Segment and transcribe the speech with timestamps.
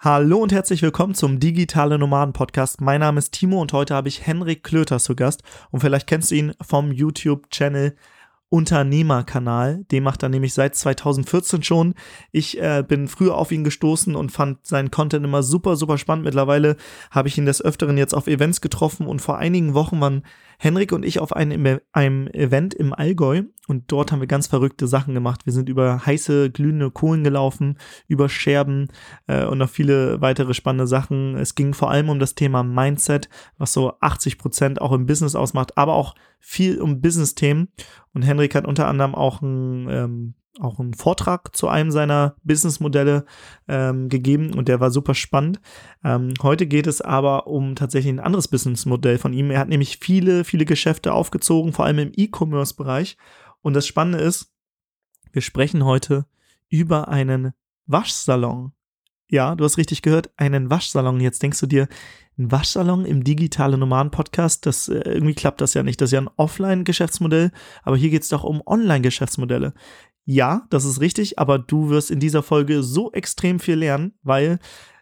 [0.00, 2.80] Hallo und herzlich willkommen zum Digitale Nomaden Podcast.
[2.80, 5.42] Mein Name ist Timo und heute habe ich Henrik Klöter zu Gast.
[5.72, 7.96] Und vielleicht kennst du ihn vom YouTube-Channel
[8.48, 9.84] Unternehmerkanal.
[9.90, 11.94] Den macht er nämlich seit 2014 schon.
[12.30, 16.24] Ich äh, bin früher auf ihn gestoßen und fand seinen Content immer super, super spannend.
[16.24, 16.76] Mittlerweile
[17.10, 20.22] habe ich ihn des Öfteren jetzt auf Events getroffen und vor einigen Wochen waren
[20.60, 24.88] Henrik und ich auf einem, einem Event im Allgäu und dort haben wir ganz verrückte
[24.88, 25.44] Sachen gemacht.
[25.44, 27.78] Wir sind über heiße, glühende Kohlen gelaufen,
[28.08, 28.88] über Scherben
[29.28, 31.36] äh, und noch viele weitere spannende Sachen.
[31.36, 35.36] Es ging vor allem um das Thema Mindset, was so 80 Prozent auch im Business
[35.36, 37.68] ausmacht, aber auch viel um Business-Themen.
[38.12, 43.24] Und Henrik hat unter anderem auch ein ähm, auch einen Vortrag zu einem seiner Businessmodelle
[43.68, 45.60] ähm, gegeben und der war super spannend.
[46.04, 49.50] Ähm, heute geht es aber um tatsächlich ein anderes Businessmodell von ihm.
[49.50, 53.16] Er hat nämlich viele, viele Geschäfte aufgezogen, vor allem im E-Commerce-Bereich.
[53.60, 54.52] Und das Spannende ist,
[55.32, 56.26] wir sprechen heute
[56.68, 57.52] über einen
[57.86, 58.72] Waschsalon.
[59.30, 61.20] Ja, du hast richtig gehört, einen Waschsalon.
[61.20, 61.88] Jetzt denkst du dir,
[62.38, 66.00] ein Waschsalon im digitale Nomaden-Podcast, das äh, irgendwie klappt das ja nicht.
[66.00, 67.50] Das ist ja ein Offline-Geschäftsmodell,
[67.82, 69.74] aber hier geht es doch um Online-Geschäftsmodelle.
[70.30, 74.58] Ja, das ist richtig, aber du wirst in dieser Folge so extrem viel lernen, weil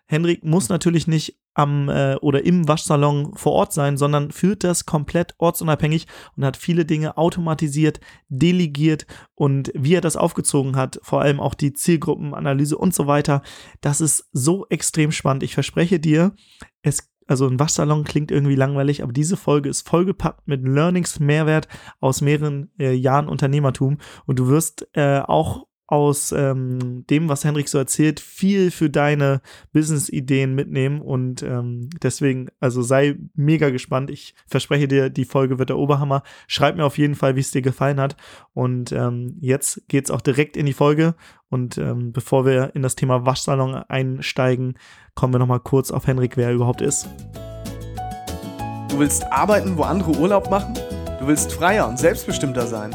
[0.07, 4.87] Henrik muss natürlich nicht am äh, oder im Waschsalon vor Ort sein, sondern führt das
[4.87, 11.23] komplett ortsunabhängig und hat viele Dinge automatisiert, delegiert und wie er das aufgezogen hat, vor
[11.23, 13.43] allem auch die Zielgruppenanalyse und so weiter.
[13.81, 15.43] Das ist so extrem spannend.
[15.43, 16.37] Ich verspreche dir,
[16.83, 21.69] es also ein Waschsalon klingt irgendwie langweilig, aber diese Folge ist vollgepackt mit Learnings, Mehrwert
[22.01, 23.99] aus mehreren äh, Jahren Unternehmertum.
[24.27, 29.41] Und du wirst äh, auch aus ähm, dem, was Henrik so erzählt, viel für deine
[29.73, 34.11] Business-Ideen mitnehmen und ähm, deswegen, also sei mega gespannt.
[34.11, 36.23] Ich verspreche dir, die Folge wird der Oberhammer.
[36.49, 38.17] Schreib mir auf jeden Fall, wie es dir gefallen hat
[38.53, 41.15] und ähm, jetzt geht's auch direkt in die Folge
[41.49, 44.79] und ähm, bevor wir in das Thema Waschsalon einsteigen,
[45.15, 47.09] kommen wir nochmal kurz auf Henrik, wer er überhaupt ist.
[48.89, 50.75] Du willst arbeiten, wo andere Urlaub machen?
[51.21, 52.95] Du willst freier und selbstbestimmter sein?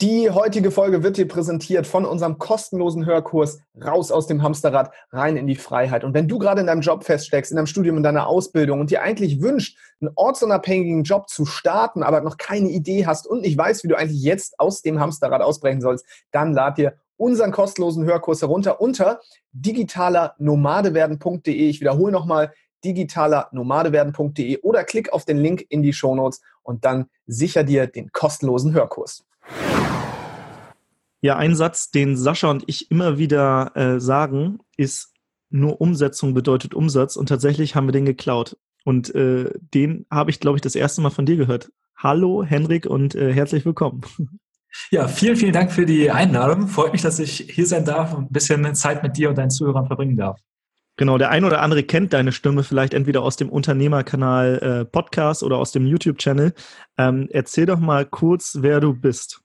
[0.00, 5.36] Die heutige Folge wird dir präsentiert von unserem kostenlosen Hörkurs Raus aus dem Hamsterrad, rein
[5.36, 6.02] in die Freiheit.
[6.02, 8.90] Und wenn du gerade in deinem Job feststeckst, in deinem Studium, in deiner Ausbildung und
[8.90, 13.56] dir eigentlich wünscht, einen ortsunabhängigen Job zu starten, aber noch keine Idee hast und nicht
[13.56, 18.04] weißt, wie du eigentlich jetzt aus dem Hamsterrad ausbrechen sollst, dann lad dir unseren kostenlosen
[18.04, 19.20] Hörkurs herunter unter
[19.52, 21.68] digitalernomadewerden.de.
[21.68, 22.52] Ich wiederhole nochmal
[22.84, 28.72] digitalernomadewerden.de oder klick auf den Link in die Shownotes und dann sicher dir den kostenlosen
[28.72, 29.24] Hörkurs.
[31.20, 35.14] Ja, ein Satz, den Sascha und ich immer wieder äh, sagen, ist,
[35.48, 38.56] nur Umsetzung bedeutet Umsatz und tatsächlich haben wir den geklaut.
[38.84, 41.70] Und äh, den habe ich, glaube ich, das erste Mal von dir gehört.
[41.96, 44.02] Hallo, Henrik, und äh, herzlich willkommen.
[44.90, 46.66] Ja, vielen, vielen Dank für die Einladung.
[46.66, 49.50] Freut mich, dass ich hier sein darf und ein bisschen Zeit mit dir und deinen
[49.50, 50.40] Zuhörern verbringen darf.
[50.96, 55.42] Genau, der ein oder andere kennt deine Stimme vielleicht entweder aus dem Unternehmerkanal äh, Podcast
[55.42, 56.54] oder aus dem YouTube-Channel.
[56.98, 59.40] Ähm, erzähl doch mal kurz, wer du bist.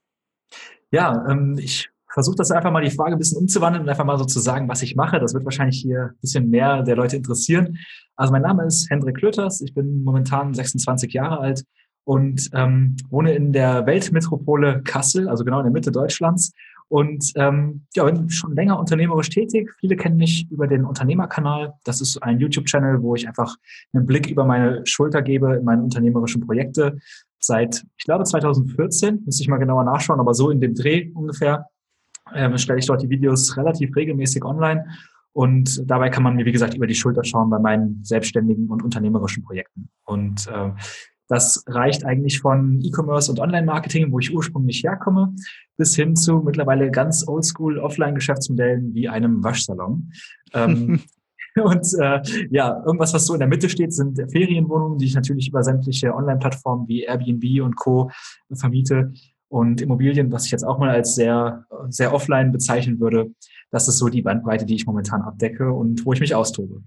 [0.91, 4.17] Ja, ähm, ich versuche das einfach mal die Frage ein bisschen umzuwandeln und einfach mal
[4.17, 5.19] so zu sagen, was ich mache.
[5.19, 7.77] Das wird wahrscheinlich hier ein bisschen mehr der Leute interessieren.
[8.15, 9.61] Also mein Name ist Hendrik Klöters.
[9.61, 11.63] Ich bin momentan 26 Jahre alt
[12.03, 16.51] und ähm, wohne in der Weltmetropole Kassel, also genau in der Mitte Deutschlands.
[16.89, 19.71] Und ähm, ja, bin schon länger unternehmerisch tätig.
[19.79, 21.73] Viele kennen mich über den Unternehmerkanal.
[21.83, 23.55] Das ist ein YouTube-Channel, wo ich einfach
[23.93, 26.97] einen Blick über meine Schulter gebe in meine unternehmerischen Projekte
[27.39, 31.67] seit, ich glaube, 2014, müsste ich mal genauer nachschauen, aber so in dem Dreh ungefähr,
[32.33, 34.85] ähm, stelle ich dort die Videos relativ regelmäßig online.
[35.31, 38.83] Und dabei kann man mir, wie gesagt, über die Schulter schauen bei meinen selbstständigen und
[38.83, 39.89] unternehmerischen Projekten.
[40.05, 40.71] Und äh,
[41.29, 45.33] das reicht eigentlich von E-Commerce und Online-Marketing, wo ich ursprünglich herkomme,
[45.77, 50.11] bis hin zu mittlerweile ganz oldschool Offline-Geschäftsmodellen wie einem Waschsalon.
[50.53, 50.99] ähm,
[51.55, 52.21] Und äh,
[52.51, 56.13] ja, irgendwas, was so in der Mitte steht, sind Ferienwohnungen, die ich natürlich über sämtliche
[56.13, 58.11] Online-Plattformen wie Airbnb und Co.
[58.53, 59.13] vermiete.
[59.49, 63.31] Und Immobilien, was ich jetzt auch mal als sehr, sehr offline bezeichnen würde.
[63.71, 66.83] Das ist so die Bandbreite, die ich momentan abdecke und wo ich mich austobe.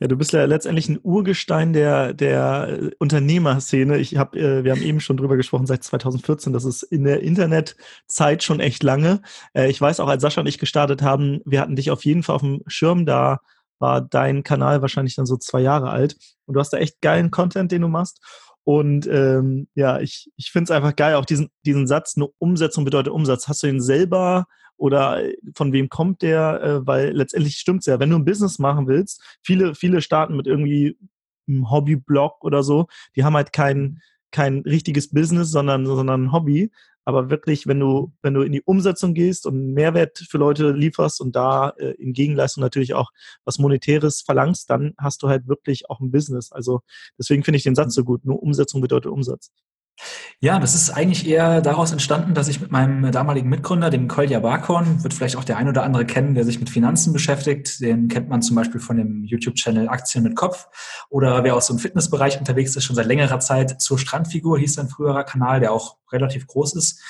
[0.00, 3.98] Ja, du bist ja letztendlich ein Urgestein der, der Unternehmerszene.
[3.98, 6.52] Ich hab, äh, wir haben eben schon drüber gesprochen, seit 2014.
[6.52, 9.22] Das ist in der Internetzeit schon echt lange.
[9.54, 12.22] Äh, ich weiß auch, als Sascha und ich gestartet haben, wir hatten dich auf jeden
[12.22, 13.40] Fall auf dem Schirm da
[13.78, 16.16] war dein Kanal wahrscheinlich dann so zwei Jahre alt.
[16.46, 18.20] Und du hast da echt geilen Content, den du machst.
[18.64, 22.84] Und ähm, ja, ich, ich finde es einfach geil, auch diesen, diesen Satz, eine Umsetzung
[22.84, 23.48] bedeutet Umsatz.
[23.48, 24.46] Hast du ihn selber
[24.78, 25.22] oder
[25.54, 26.62] von wem kommt der?
[26.62, 30.36] Äh, weil letztendlich stimmt es ja, wenn du ein Business machen willst, viele, viele starten
[30.36, 30.96] mit irgendwie
[31.48, 32.86] einem Hobbyblog oder so,
[33.16, 36.70] die haben halt kein, kein richtiges Business, sondern, sondern ein Hobby.
[37.04, 41.22] Aber wirklich, wenn du, wenn du in die Umsetzung gehst und Mehrwert für Leute lieferst
[41.22, 43.10] und da äh, in Gegenleistung natürlich auch
[43.46, 46.52] was Monetäres verlangst, dann hast du halt wirklich auch ein Business.
[46.52, 46.82] Also
[47.18, 48.26] deswegen finde ich den Satz so gut.
[48.26, 49.50] Nur Umsetzung bedeutet Umsatz.
[50.40, 54.40] Ja, das ist eigentlich eher daraus entstanden, dass ich mit meinem damaligen Mitgründer, dem Kolja
[54.40, 57.80] Barkorn, wird vielleicht auch der ein oder andere kennen, der sich mit Finanzen beschäftigt.
[57.80, 60.68] Den kennt man zum Beispiel von dem YouTube-Channel Aktien mit Kopf.
[61.10, 64.74] Oder wer aus so im Fitnessbereich unterwegs ist, schon seit längerer Zeit zur Strandfigur, hieß
[64.74, 67.02] sein früherer Kanal, der auch relativ groß ist.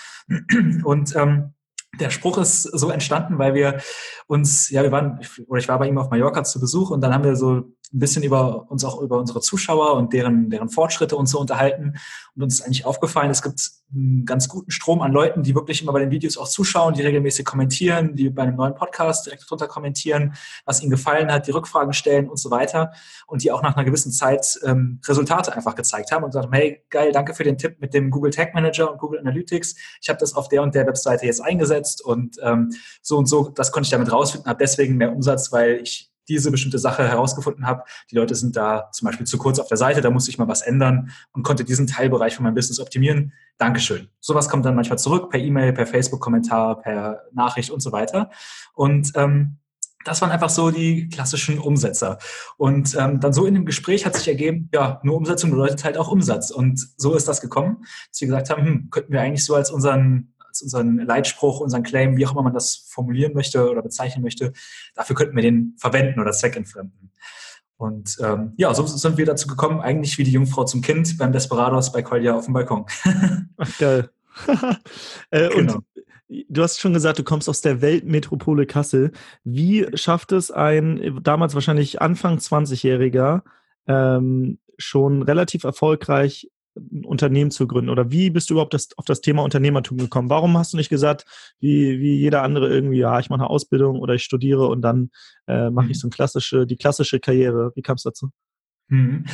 [0.85, 1.55] Und ähm,
[2.01, 3.81] der Spruch ist so entstanden, weil wir
[4.27, 7.13] uns, ja, wir waren, oder ich war bei ihm auf Mallorca zu Besuch und dann
[7.13, 11.17] haben wir so ein bisschen über uns auch über unsere Zuschauer und deren, deren Fortschritte
[11.17, 11.95] uns so unterhalten.
[12.35, 13.61] Und uns ist eigentlich aufgefallen, es gibt
[13.95, 17.03] einen ganz guten Strom an Leuten, die wirklich immer bei den Videos auch zuschauen, die
[17.03, 20.35] regelmäßig kommentieren, die bei einem neuen Podcast direkt drunter kommentieren,
[20.67, 22.93] was ihnen gefallen hat, die Rückfragen stellen und so weiter.
[23.27, 26.53] Und die auch nach einer gewissen Zeit ähm, Resultate einfach gezeigt haben und gesagt haben,
[26.55, 29.75] hey, geil, danke für den Tipp mit dem Google Tag Manager und Google Analytics.
[30.03, 32.71] Ich habe das auf der und der Webseite jetzt eingesetzt und ähm,
[33.01, 36.51] so und so, das konnte ich damit rausfinden, habe deswegen mehr Umsatz, weil ich diese
[36.51, 37.85] bestimmte Sache herausgefunden habe.
[38.11, 40.49] Die Leute sind da zum Beispiel zu kurz auf der Seite, da muss ich mal
[40.49, 43.33] was ändern und konnte diesen Teilbereich von meinem Business optimieren.
[43.57, 44.09] Dankeschön.
[44.21, 48.31] Sowas kommt dann manchmal zurück per E-Mail, per Facebook-Kommentar, per Nachricht und so weiter.
[48.75, 49.59] Und ähm,
[50.05, 52.19] das waren einfach so die klassischen Umsetzer.
[52.57, 55.99] Und ähm, dann so in dem Gespräch hat sich ergeben, ja, nur Umsetzung bedeutet halt
[55.99, 56.51] auch Umsatz.
[56.51, 59.71] Und so ist das gekommen, dass wir gesagt haben, hm, könnten wir eigentlich so als
[59.71, 64.23] unseren als unseren Leitspruch, unseren Claim, wie auch immer man das formulieren möchte oder bezeichnen
[64.23, 64.53] möchte,
[64.95, 67.13] dafür könnten wir den verwenden oder zweckentfremden.
[67.77, 71.33] Und ähm, ja, so sind wir dazu gekommen, eigentlich wie die Jungfrau zum Kind beim
[71.33, 72.87] Desperados bei Kolja auf dem Balkon.
[73.79, 74.11] Geil.
[75.31, 75.75] äh, genau.
[75.75, 75.85] Und
[76.49, 79.13] du hast schon gesagt, du kommst aus der Weltmetropole Kassel.
[79.45, 83.43] Wie schafft es ein damals wahrscheinlich Anfang 20-Jähriger
[83.87, 86.51] ähm, schon relativ erfolgreich
[86.93, 87.91] ein Unternehmen zu gründen?
[87.91, 90.31] Oder wie bist du überhaupt das, auf das Thema Unternehmertum gekommen?
[90.31, 91.25] Warum hast du nicht gesagt,
[91.61, 95.11] wie, wie jeder andere irgendwie, ja, ich mache eine Ausbildung oder ich studiere und dann
[95.47, 96.01] äh, mache ich mhm.
[96.01, 97.73] so eine klassische, die klassische Karriere?
[97.75, 98.31] Wie kam es dazu?
[98.89, 99.25] Mhm.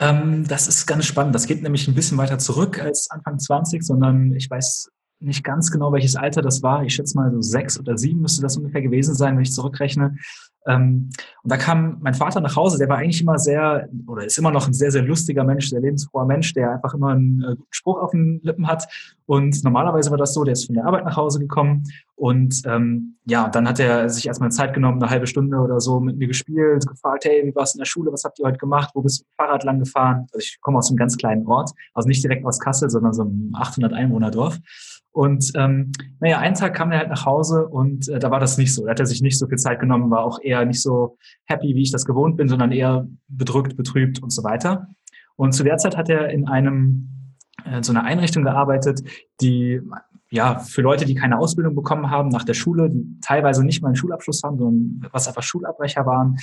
[0.00, 1.34] Ähm, das ist ganz spannend.
[1.34, 4.90] Das geht nämlich ein bisschen weiter zurück als Anfang 20, sondern ich weiß
[5.20, 6.84] nicht ganz genau, welches Alter das war.
[6.84, 10.16] Ich schätze mal so sechs oder sieben müsste das ungefähr gewesen sein, wenn ich zurückrechne.
[10.66, 11.10] Ähm,
[11.42, 14.50] und da kam mein Vater nach Hause, der war eigentlich immer sehr, oder ist immer
[14.50, 17.72] noch ein sehr, sehr lustiger Mensch, sehr lebensfroher Mensch, der einfach immer einen äh, guten
[17.72, 18.86] Spruch auf den Lippen hat.
[19.26, 21.84] Und normalerweise war das so, der ist von der Arbeit nach Hause gekommen
[22.18, 26.00] und ähm, ja, dann hat er sich erstmal Zeit genommen, eine halbe Stunde oder so
[26.00, 28.90] mit mir gespielt, gefragt, hey, wie war in der Schule, was habt ihr heute gemacht,
[28.94, 30.26] wo bist du mit dem Fahrrad lang gefahren?
[30.32, 33.22] Also ich komme aus einem ganz kleinen Ort, also nicht direkt aus Kassel, sondern so
[33.22, 34.58] einem 800 Einwohnerdorf.
[35.18, 38.56] Und ähm, naja, einen Tag kam er halt nach Hause und äh, da war das
[38.56, 38.84] nicht so.
[38.84, 41.16] Da hat er sich nicht so viel Zeit genommen, war auch eher nicht so
[41.46, 44.86] happy, wie ich das gewohnt bin, sondern eher bedrückt, betrübt und so weiter.
[45.34, 47.34] Und zu der Zeit hat er in einem
[47.64, 49.02] äh, so einer Einrichtung gearbeitet,
[49.40, 49.80] die
[50.30, 53.88] ja für Leute, die keine Ausbildung bekommen haben nach der Schule, die teilweise nicht mal
[53.88, 56.36] einen Schulabschluss haben, sondern was einfach Schulabbrecher waren.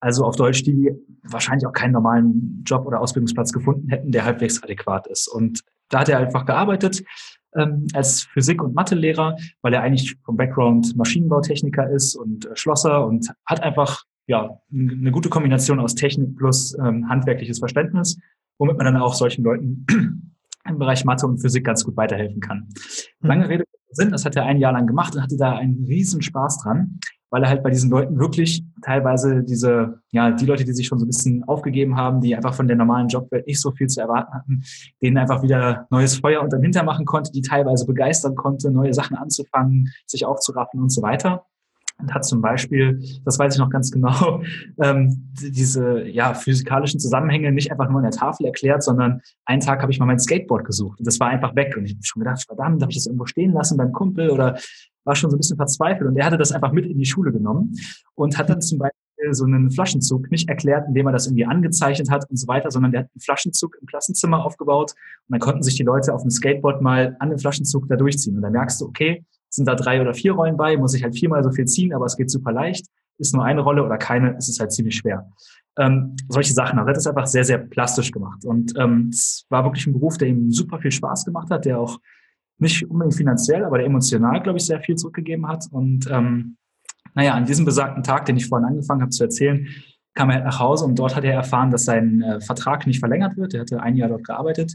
[0.00, 0.90] Also auf Deutsch, die
[1.22, 5.28] wahrscheinlich auch keinen normalen Job oder Ausbildungsplatz gefunden hätten, der halbwegs adäquat ist.
[5.28, 7.04] Und da hat er einfach gearbeitet,
[7.56, 13.06] ähm, als Physik- und Mathelehrer, weil er eigentlich vom Background Maschinenbautechniker ist und äh, Schlosser
[13.06, 18.18] und hat einfach ja eine gute Kombination aus Technik plus ähm, handwerkliches Verständnis,
[18.58, 19.86] womit man dann auch solchen Leuten
[20.68, 22.68] im Bereich Mathe und Physik ganz gut weiterhelfen kann.
[23.20, 23.28] Mhm.
[23.28, 26.22] Lange Rede Sinn, das hat er ein Jahr lang gemacht und hatte da einen riesen
[26.22, 26.98] Spaß dran
[27.32, 30.98] weil er halt bei diesen Leuten wirklich teilweise diese, ja, die Leute, die sich schon
[30.98, 34.02] so ein bisschen aufgegeben haben, die einfach von der normalen Jobwelt nicht so viel zu
[34.02, 34.62] erwarten hatten,
[35.00, 38.92] denen einfach wieder neues Feuer unter den Hintern machen konnte, die teilweise begeistern konnte, neue
[38.92, 41.46] Sachen anzufangen, sich aufzuraffen und so weiter.
[41.98, 44.42] Und hat zum Beispiel, das weiß ich noch ganz genau,
[44.82, 49.80] ähm, diese ja, physikalischen Zusammenhänge nicht einfach nur an der Tafel erklärt, sondern einen Tag
[49.80, 52.20] habe ich mal mein Skateboard gesucht und das war einfach weg und ich habe schon
[52.20, 54.58] gedacht, verdammt, habe ich das irgendwo stehen lassen beim Kumpel oder
[55.04, 57.32] war schon so ein bisschen verzweifelt und er hatte das einfach mit in die Schule
[57.32, 57.74] genommen
[58.14, 62.10] und hat dann zum Beispiel so einen Flaschenzug nicht erklärt, indem er das irgendwie angezeichnet
[62.10, 64.92] hat und so weiter, sondern der hat einen Flaschenzug im Klassenzimmer aufgebaut
[65.28, 68.36] und dann konnten sich die Leute auf dem Skateboard mal an den Flaschenzug da durchziehen
[68.36, 71.16] und dann merkst du, okay, sind da drei oder vier Rollen bei, muss ich halt
[71.16, 72.86] viermal so viel ziehen, aber es geht super leicht.
[73.18, 75.30] Ist nur eine Rolle oder keine, ist es halt ziemlich schwer.
[75.78, 76.78] Ähm, solche Sachen.
[76.78, 78.44] Also er hat es einfach sehr, sehr plastisch gemacht.
[78.44, 81.78] Und ähm, es war wirklich ein Beruf, der ihm super viel Spaß gemacht hat, der
[81.78, 81.98] auch
[82.58, 85.66] nicht unbedingt finanziell, aber der emotional, glaube ich, sehr viel zurückgegeben hat.
[85.70, 86.56] Und ähm,
[87.14, 89.66] naja, an diesem besagten Tag, den ich vorhin angefangen habe zu erzählen,
[90.14, 93.36] kam er nach Hause und dort hat er erfahren, dass sein äh, Vertrag nicht verlängert
[93.36, 93.54] wird.
[93.54, 94.74] Er hatte ein Jahr dort gearbeitet,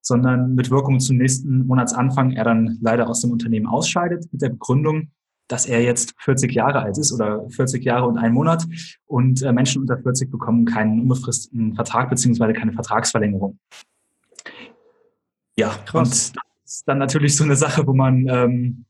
[0.00, 4.48] sondern mit Wirkung zum nächsten Monatsanfang er dann leider aus dem Unternehmen ausscheidet mit der
[4.48, 5.10] Begründung,
[5.46, 8.66] dass er jetzt 40 Jahre alt ist oder 40 Jahre und ein Monat
[9.06, 13.58] und äh, Menschen unter 40 bekommen keinen unbefristeten Vertrag beziehungsweise keine Vertragsverlängerung.
[15.56, 16.30] Ja, Krass.
[16.30, 18.84] und ist dann natürlich so eine Sache, wo man ähm,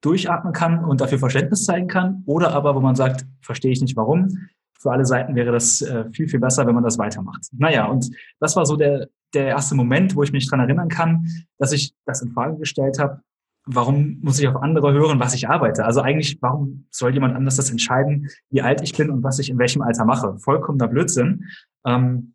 [0.00, 3.96] durchatmen kann und dafür Verständnis zeigen kann oder aber wo man sagt, verstehe ich nicht
[3.96, 4.48] warum.
[4.78, 7.48] Für alle Seiten wäre das äh, viel, viel besser, wenn man das weitermacht.
[7.52, 11.26] Naja, und das war so der, der erste Moment, wo ich mich dran erinnern kann,
[11.58, 13.20] dass ich das in Frage gestellt habe,
[13.64, 15.84] warum muss ich auf andere hören, was ich arbeite?
[15.84, 19.50] Also eigentlich, warum soll jemand anders das entscheiden, wie alt ich bin und was ich
[19.50, 20.38] in welchem Alter mache?
[20.38, 21.46] Vollkommener Blödsinn.
[21.84, 22.34] Ähm,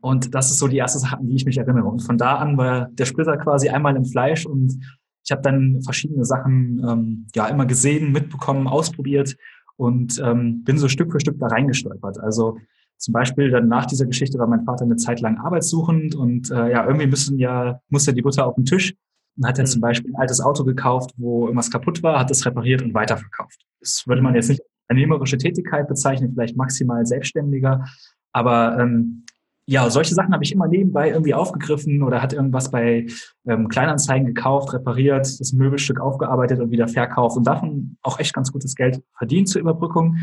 [0.00, 1.86] und das ist so die erste Sache, an die ich mich erinnere.
[1.86, 4.78] Und von da an war der Splitter quasi einmal im Fleisch und
[5.24, 9.36] ich habe dann verschiedene Sachen ähm, ja immer gesehen, mitbekommen, ausprobiert
[9.76, 12.20] und ähm, bin so Stück für Stück da reingestolpert.
[12.20, 12.58] Also
[12.98, 16.70] zum Beispiel dann nach dieser Geschichte war mein Vater eine Zeit lang arbeitssuchend und äh,
[16.70, 18.94] ja, irgendwie müssen ja, muss ja die Butter auf den Tisch.
[19.36, 19.68] Und hat er mhm.
[19.68, 23.64] zum Beispiel ein altes Auto gekauft, wo irgendwas kaputt war, hat es repariert und weiterverkauft.
[23.80, 27.84] Das würde man jetzt nicht als unternehmerische Tätigkeit bezeichnen, vielleicht maximal selbstständiger.
[28.32, 29.23] Aber ähm,
[29.66, 33.06] ja, solche Sachen habe ich immer nebenbei irgendwie aufgegriffen oder hat irgendwas bei
[33.46, 38.52] ähm, Kleinanzeigen gekauft, repariert, das Möbelstück aufgearbeitet und wieder verkauft und davon auch echt ganz
[38.52, 40.18] gutes Geld verdient zur Überbrückung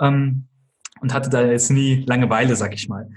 [0.00, 0.48] ähm,
[1.00, 3.08] und hatte da jetzt nie Langeweile, sag ich mal.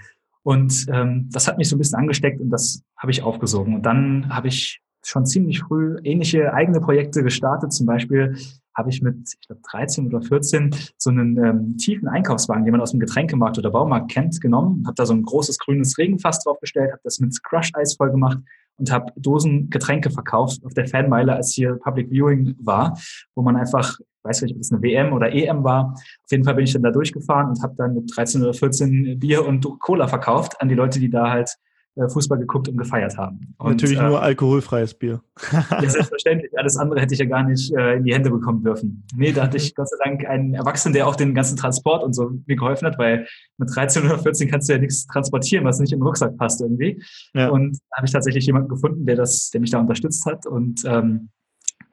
[0.44, 3.76] Und ähm, das hat mich so ein bisschen angesteckt und das habe ich aufgesogen.
[3.76, 7.74] Und dann habe ich schon ziemlich früh ähnliche eigene Projekte gestartet.
[7.74, 8.38] Zum Beispiel
[8.76, 12.82] habe ich mit, ich glaube, 13 oder 14 so einen ähm, tiefen Einkaufswagen, den man
[12.82, 16.92] aus dem Getränkemarkt oder Baumarkt kennt, genommen, habe da so ein großes grünes Regenfass draufgestellt,
[16.92, 18.40] habe das mit Crush-Eis voll gemacht
[18.78, 22.98] und habe Dosen Getränke verkauft auf der Fanmeile, als hier Public Viewing war,
[23.34, 25.94] wo man einfach, weiß nicht, ob das eine WM oder EM war.
[25.94, 29.20] Auf jeden Fall bin ich dann da durchgefahren und habe dann mit 13 oder 14
[29.20, 31.56] Bier und Cola verkauft an die Leute, die da halt
[31.96, 33.56] Fußball geguckt und gefeiert haben.
[33.58, 35.22] Und, Natürlich nur äh, alkoholfreies Bier.
[35.52, 36.52] ja, selbstverständlich.
[36.58, 39.06] Alles andere hätte ich ja gar nicht äh, in die Hände bekommen dürfen.
[39.16, 42.14] Nee, da hatte ich Gott sei Dank einen Erwachsenen, der auch den ganzen Transport und
[42.14, 45.80] so mir geholfen hat, weil mit 13 oder 14 kannst du ja nichts transportieren, was
[45.80, 47.02] nicht in den Rucksack passt irgendwie.
[47.34, 47.50] Ja.
[47.50, 50.46] Und da habe ich tatsächlich jemanden gefunden, der das, der mich da unterstützt hat.
[50.46, 51.30] Und ähm,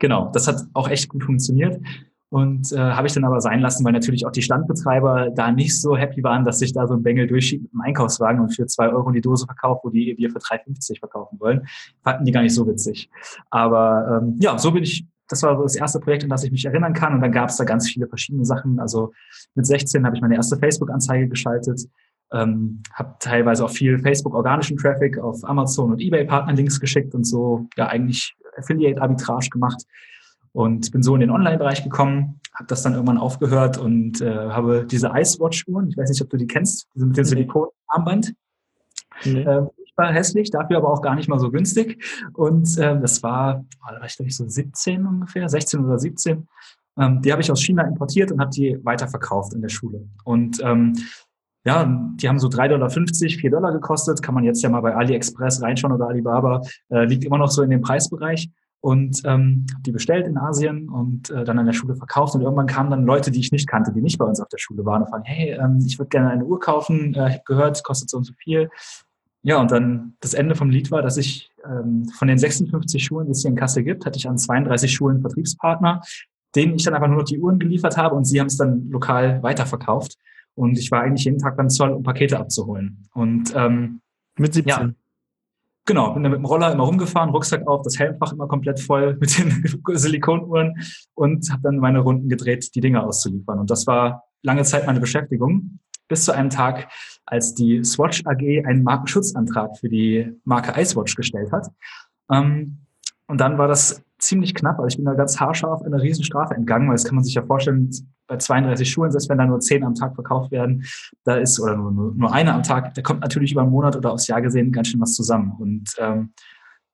[0.00, 1.80] genau, das hat auch echt gut funktioniert.
[2.32, 5.78] Und äh, habe ich dann aber sein lassen, weil natürlich auch die Standbetreiber da nicht
[5.78, 8.88] so happy waren, dass sich da so ein Bengel durchschiebt im Einkaufswagen und für zwei
[8.88, 11.68] Euro die Dose verkauft, wo die wir für 3,50 verkaufen wollen.
[12.02, 13.10] Fanden die gar nicht so witzig.
[13.50, 16.50] Aber ähm, ja, so bin ich, das war so das erste Projekt, an das ich
[16.50, 17.12] mich erinnern kann.
[17.12, 18.80] Und dann gab es da ganz viele verschiedene Sachen.
[18.80, 19.12] Also
[19.54, 21.82] mit 16 habe ich meine erste Facebook-Anzeige geschaltet.
[22.32, 27.66] Ähm, habe teilweise auch viel Facebook-organischen Traffic auf Amazon und eBay Partnerlinks geschickt und so
[27.76, 29.84] ja eigentlich Affiliate-Arbitrage gemacht
[30.52, 34.84] und bin so in den Online-Bereich gekommen, habe das dann irgendwann aufgehört und äh, habe
[34.84, 38.34] diese Icewatch-Uhren, ich weiß nicht, ob du die kennst, diese mit dem Silikon-Armband.
[39.24, 39.42] Nee.
[39.42, 39.66] Äh,
[39.96, 42.02] war hässlich, dafür aber auch gar nicht mal so günstig.
[42.34, 46.48] Und äh, das war, da war ich glaube ich so 17 ungefähr, 16 oder 17.
[46.98, 50.08] Ähm, die habe ich aus China importiert und habe die weiterverkauft in der Schule.
[50.24, 50.94] Und ähm,
[51.64, 51.84] ja,
[52.16, 54.22] die haben so 3,50 Dollar, 4 Dollar gekostet.
[54.22, 56.60] Kann man jetzt ja mal bei AliExpress reinschauen oder Alibaba.
[56.88, 58.50] Äh, liegt immer noch so in dem Preisbereich
[58.82, 62.34] und ähm, die bestellt in Asien und äh, dann an der Schule verkauft.
[62.34, 64.58] Und irgendwann kamen dann Leute, die ich nicht kannte, die nicht bei uns auf der
[64.58, 67.44] Schule waren und fragen, hey, ähm, ich würde gerne eine Uhr kaufen, äh, ich habe
[67.46, 68.70] gehört, es kostet so und so viel.
[69.44, 73.26] Ja, und dann das Ende vom Lied war, dass ich ähm, von den 56 Schulen,
[73.26, 76.02] die es hier in Kassel gibt, hatte ich an 32 Schulen Vertriebspartner,
[76.56, 78.90] denen ich dann einfach nur noch die Uhren geliefert habe und sie haben es dann
[78.90, 80.16] lokal weiterverkauft.
[80.56, 83.08] Und ich war eigentlich jeden Tag beim Zoll, um Pakete abzuholen.
[83.14, 84.00] Und ähm,
[84.36, 84.68] mit 17?
[84.68, 84.92] Ja,
[85.84, 89.16] Genau, bin da mit dem Roller immer rumgefahren, Rucksack auf, das Helmfach immer komplett voll
[89.20, 90.76] mit den Silikonuhren
[91.14, 93.58] und habe dann meine Runden gedreht, die Dinge auszuliefern.
[93.58, 96.88] Und das war lange Zeit meine Beschäftigung, bis zu einem Tag,
[97.26, 101.68] als die Swatch AG einen Markenschutzantrag für die Marke Icewatch gestellt hat.
[102.30, 102.78] Ähm,
[103.26, 104.78] und dann war das ziemlich knapp.
[104.78, 107.42] Also ich bin da ganz haarscharf einer Riesenstrafe entgangen, weil das kann man sich ja
[107.42, 107.90] vorstellen,
[108.26, 110.84] bei 32 Schulen, selbst wenn da nur 10 am Tag verkauft werden,
[111.24, 113.96] da ist, oder nur, nur, nur eine am Tag, da kommt natürlich über einen Monat
[113.96, 115.52] oder aufs Jahr gesehen ganz schön was zusammen.
[115.58, 116.32] Und ähm,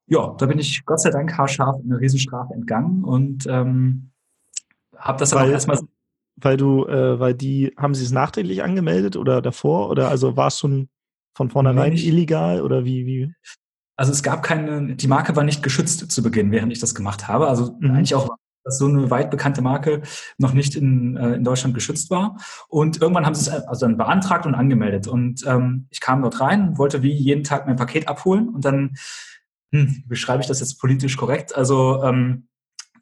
[0.06, 4.11] ja, da bin ich Gott sei Dank haarscharf einer Riesenstrafe entgangen und ähm,
[4.97, 5.78] habe das dann weil, auch erstmal.
[6.40, 9.90] Weil du, äh, weil die, haben sie es nachträglich angemeldet oder davor?
[9.90, 10.88] Oder also war es schon
[11.37, 13.35] von vornherein nee, illegal oder wie, wie?
[13.97, 17.26] Also es gab keine, die Marke war nicht geschützt zu Beginn, während ich das gemacht
[17.26, 17.49] habe.
[17.49, 17.90] Also mhm.
[17.90, 18.28] eigentlich auch,
[18.64, 20.02] dass so eine weit bekannte Marke
[20.36, 22.36] noch nicht in, äh, in Deutschland geschützt war.
[22.68, 25.06] Und irgendwann haben sie es also dann beantragt und angemeldet.
[25.06, 28.94] Und ähm, ich kam dort rein, wollte wie jeden Tag mein Paket abholen und dann
[29.72, 31.54] hm, beschreibe ich das jetzt politisch korrekt.
[31.56, 32.48] Also ähm,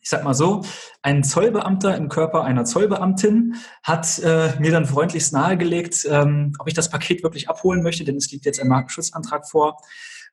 [0.06, 0.62] ich sag mal so,
[1.02, 6.74] ein Zollbeamter im Körper einer Zollbeamtin hat äh, mir dann freundlichst nahegelegt, ähm, ob ich
[6.74, 9.78] das Paket wirklich abholen möchte, denn es liegt jetzt ein Markenschutzantrag vor.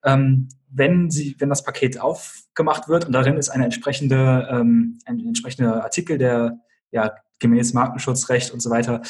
[0.04, 5.20] Ähm, wenn, sie, wenn das Paket aufgemacht wird und darin ist eine entsprechende, ähm, ein
[5.20, 6.58] entsprechender Artikel, der
[6.92, 9.02] ja gemäß Markenschutzrecht und so weiter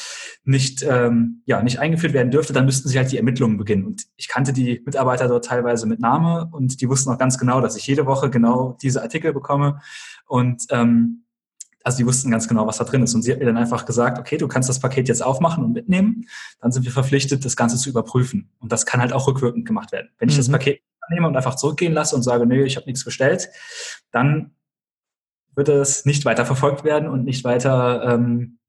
[0.43, 3.85] nicht, ähm, ja, nicht eingeführt werden dürfte, dann müssten sie halt die Ermittlungen beginnen.
[3.85, 7.61] Und ich kannte die Mitarbeiter dort teilweise mit Name und die wussten auch ganz genau,
[7.61, 9.79] dass ich jede Woche genau diese Artikel bekomme.
[10.25, 11.22] Und ähm,
[11.83, 13.13] also die wussten ganz genau, was da drin ist.
[13.13, 15.73] Und sie hat mir dann einfach gesagt, okay, du kannst das Paket jetzt aufmachen und
[15.73, 16.25] mitnehmen.
[16.61, 18.49] Dann sind wir verpflichtet, das Ganze zu überprüfen.
[18.59, 20.09] Und das kann halt auch rückwirkend gemacht werden.
[20.17, 20.39] Wenn ich mhm.
[20.39, 23.49] das Paket annehme und einfach zurückgehen lasse und sage, nee, ich habe nichts bestellt,
[24.11, 24.51] dann
[25.55, 28.59] wird es nicht weiter verfolgt werden und nicht weiter, ähm,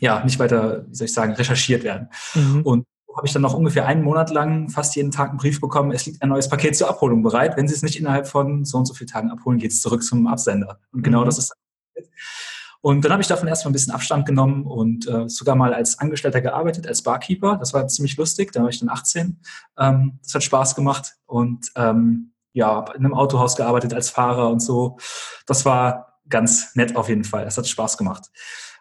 [0.00, 2.08] ja, nicht weiter, wie soll ich sagen, recherchiert werden.
[2.34, 2.62] Mhm.
[2.62, 2.84] Und
[3.16, 6.06] habe ich dann noch ungefähr einen Monat lang fast jeden Tag einen Brief bekommen, es
[6.06, 7.56] liegt ein neues Paket zur Abholung bereit.
[7.56, 10.02] Wenn Sie es nicht innerhalb von so und so vielen Tagen abholen, geht es zurück
[10.02, 10.78] zum Absender.
[10.92, 11.26] Und genau mhm.
[11.26, 11.52] das ist
[12.88, 15.98] und dann habe ich davon erstmal ein bisschen Abstand genommen und äh, sogar mal als
[15.98, 17.58] Angestellter gearbeitet, als Barkeeper.
[17.58, 19.42] Das war ziemlich lustig, da war ich dann 18.
[19.76, 24.60] Ähm, das hat Spaß gemacht und ähm, ja, in einem Autohaus gearbeitet als Fahrer und
[24.60, 24.96] so.
[25.44, 27.44] Das war ganz nett auf jeden Fall.
[27.44, 28.30] Es hat Spaß gemacht.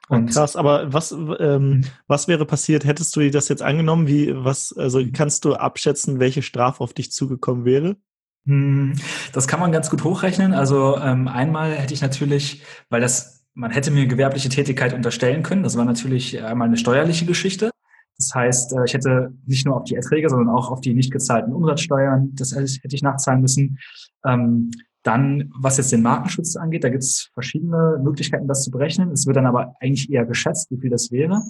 [0.08, 4.08] Und Krass, aber was, ähm, was wäre passiert, hättest du dir das jetzt angenommen?
[4.08, 7.98] Wie, was, also kannst du abschätzen, welche Strafe auf dich zugekommen wäre?
[8.46, 8.94] Hm,
[9.34, 10.54] das kann man ganz gut hochrechnen.
[10.54, 15.64] Also ähm, einmal hätte ich natürlich, weil das, man hätte mir gewerbliche Tätigkeit unterstellen können.
[15.64, 17.72] Das war natürlich einmal eine steuerliche Geschichte.
[18.18, 21.12] Das heißt, äh, ich hätte nicht nur auf die Erträge, sondern auch auf die nicht
[21.12, 23.80] gezahlten Umsatzsteuern, das hätte ich nachzahlen müssen.
[24.26, 24.70] Ähm,
[25.02, 29.12] dann, was jetzt den Markenschutz angeht, da gibt es verschiedene Möglichkeiten, das zu berechnen.
[29.12, 31.42] Es wird dann aber eigentlich eher geschätzt, wie viel das wäre.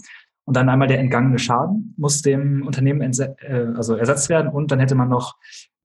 [0.45, 4.49] Und dann einmal der entgangene Schaden muss dem Unternehmen äh, also ersetzt werden.
[4.49, 5.35] Und dann hätte man noch,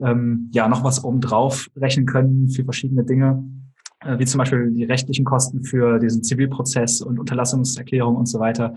[0.01, 3.62] ähm, ja, noch was obendrauf rechnen können für verschiedene Dinge, äh,
[4.05, 8.75] wie zum Beispiel die rechtlichen Kosten für diesen Zivilprozess und Unterlassungserklärung und so weiter.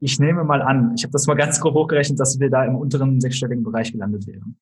[0.00, 2.76] Ich nehme mal an, ich habe das mal ganz grob hochgerechnet, dass wir da im
[2.76, 4.56] unteren sechsstelligen Bereich gelandet wären.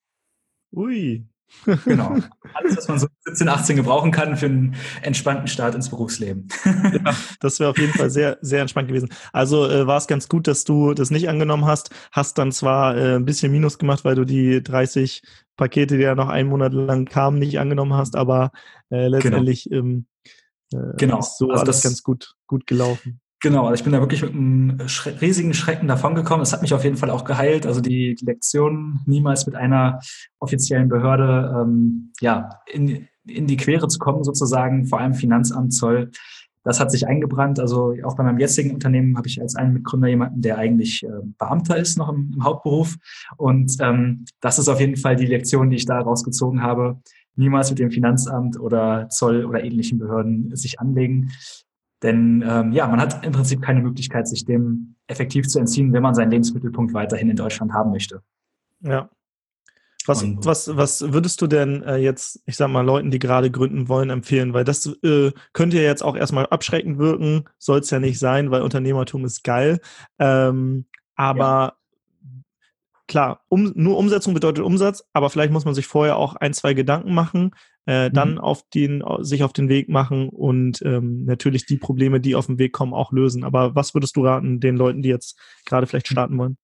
[0.71, 1.25] Ui,
[1.85, 2.17] Genau.
[2.53, 6.47] Alles, was man so 17, 18 gebrauchen kann für einen entspannten Start ins Berufsleben.
[6.65, 9.09] ja, das wäre auf jeden Fall sehr, sehr entspannt gewesen.
[9.33, 11.91] Also äh, war es ganz gut, dass du das nicht angenommen hast.
[12.11, 15.21] Hast dann zwar äh, ein bisschen Minus gemacht, weil du die 30
[15.57, 18.51] Pakete, die ja noch einen Monat lang kamen, nicht angenommen hast, aber
[18.89, 19.79] äh, letztendlich genau.
[19.81, 20.05] Ähm,
[20.73, 21.19] äh, genau.
[21.19, 23.19] ist so also alles ganz gut, gut gelaufen.
[23.41, 24.77] Genau, also ich bin da wirklich mit einem
[25.21, 26.41] riesigen Schrecken davongekommen.
[26.41, 27.65] Das hat mich auf jeden Fall auch geheilt.
[27.65, 29.99] Also die, die Lektion, niemals mit einer
[30.39, 36.11] offiziellen Behörde ähm, ja, in, in die Quere zu kommen, sozusagen, vor allem Finanzamt, Zoll.
[36.65, 37.61] Das hat sich eingebrannt.
[37.61, 41.07] Also auch bei meinem jetzigen Unternehmen habe ich als einen Mitgründer jemanden, der eigentlich äh,
[41.37, 42.97] Beamter ist, noch im, im Hauptberuf.
[43.37, 46.99] Und ähm, das ist auf jeden Fall die Lektion, die ich da rausgezogen habe.
[47.37, 51.31] Niemals mit dem Finanzamt oder Zoll oder ähnlichen Behörden sich anlegen.
[52.01, 56.03] Denn ähm, ja, man hat im Prinzip keine Möglichkeit, sich dem effektiv zu entziehen, wenn
[56.03, 58.21] man seinen Lebensmittelpunkt weiterhin in Deutschland haben möchte.
[58.81, 59.09] Ja.
[60.05, 63.89] Was, was, was würdest du denn äh, jetzt, ich sag mal, Leuten, die gerade gründen
[63.89, 64.53] wollen, empfehlen?
[64.53, 68.49] Weil das äh, könnte ja jetzt auch erstmal abschreckend wirken, soll es ja nicht sein,
[68.49, 69.79] weil Unternehmertum ist geil.
[70.17, 70.85] Ähm,
[71.15, 71.75] aber
[73.07, 76.73] klar, um, nur Umsetzung bedeutet Umsatz, aber vielleicht muss man sich vorher auch ein, zwei
[76.73, 77.51] Gedanken machen,
[77.89, 78.37] äh, dann mhm.
[78.37, 82.59] auf den, sich auf den Weg machen und ähm, natürlich die Probleme, die auf den
[82.59, 83.43] Weg kommen, auch lösen.
[83.43, 86.57] Aber was würdest du raten den Leuten, die jetzt gerade vielleicht starten wollen?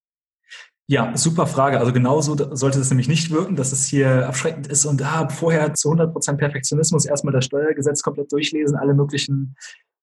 [0.88, 1.80] Ja, super Frage.
[1.80, 5.74] Also genauso sollte es nämlich nicht wirken, dass es hier abschreckend ist und ah, vorher
[5.74, 9.56] zu 100% Perfektionismus erstmal das Steuergesetz komplett durchlesen, alle möglichen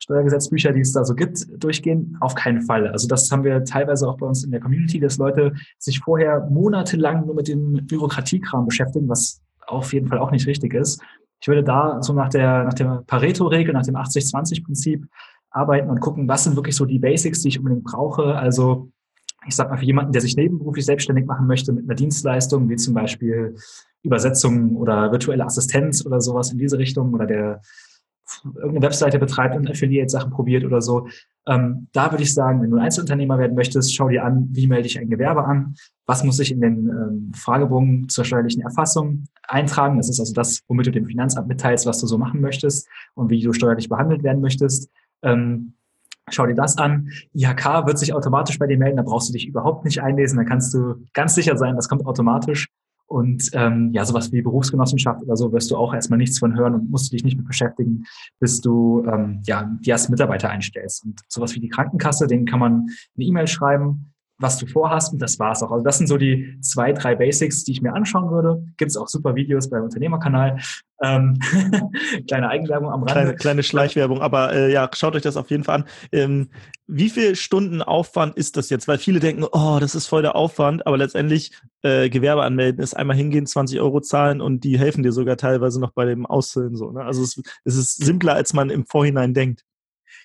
[0.02, 2.16] Steuergesetzbücher, die es da so gibt, durchgehen?
[2.20, 2.88] Auf keinen Fall.
[2.88, 6.48] Also das haben wir teilweise auch bei uns in der Community, dass Leute sich vorher
[6.50, 11.00] monatelang nur mit dem Bürokratiekram beschäftigen, was auf jeden Fall auch nicht richtig ist.
[11.40, 15.06] Ich würde da so nach der, nach der Pareto-Regel, nach dem 80-20-Prinzip
[15.50, 18.36] arbeiten und gucken, was sind wirklich so die Basics, die ich unbedingt brauche.
[18.36, 18.90] Also
[19.46, 22.76] ich sag mal, für jemanden, der sich nebenberuflich selbstständig machen möchte mit einer Dienstleistung, wie
[22.76, 23.56] zum Beispiel
[24.02, 27.60] Übersetzung oder virtuelle Assistenz oder sowas in diese Richtung oder der
[28.44, 31.08] irgendeine Webseite betreibt und Affiliate-Sachen probiert oder so.
[31.46, 34.66] Ähm, da würde ich sagen, wenn du ein Einzelunternehmer werden möchtest, schau dir an, wie
[34.66, 35.74] melde ich ein Gewerbe an,
[36.06, 39.96] was muss ich in den ähm, Fragebogen zur steuerlichen Erfassung eintragen.
[39.96, 43.30] Das ist also das, womit du dem Finanzamt mitteilst, was du so machen möchtest und
[43.30, 44.88] wie du steuerlich behandelt werden möchtest.
[45.22, 45.74] Ähm,
[46.30, 47.10] Schau dir das an.
[47.34, 50.44] IHK wird sich automatisch bei dir melden, da brauchst du dich überhaupt nicht einlesen, da
[50.44, 52.68] kannst du ganz sicher sein, das kommt automatisch.
[53.12, 56.74] Und ähm, ja, sowas wie Berufsgenossenschaft oder so wirst du auch erstmal nichts von hören
[56.74, 58.04] und musst dich nicht mit beschäftigen,
[58.40, 61.04] bis du ähm, ja, die ersten Mitarbeiter einstellst.
[61.04, 64.11] Und sowas wie die Krankenkasse, denen kann man eine E-Mail schreiben,
[64.42, 65.70] was du vorhast und das war's auch.
[65.70, 68.64] Also das sind so die zwei, drei Basics, die ich mir anschauen würde.
[68.76, 70.58] Gibt es auch super Videos beim Unternehmerkanal.
[71.02, 71.38] Ähm,
[72.28, 73.12] kleine Eigenwerbung am Rande.
[73.12, 75.84] Kleine, kleine Schleichwerbung, aber äh, ja, schaut euch das auf jeden Fall an.
[76.12, 76.50] Ähm,
[76.86, 78.86] wie viel Stunden Aufwand ist das jetzt?
[78.86, 81.52] Weil viele denken, oh, das ist voll der Aufwand, aber letztendlich
[81.82, 85.80] äh, Gewerbe anmelden ist einmal hingehen, 20 Euro zahlen und die helfen dir sogar teilweise
[85.80, 86.92] noch bei dem Ausfüllen so.
[86.92, 87.02] Ne?
[87.02, 89.64] Also es, es ist simpler, als man im Vorhinein denkt.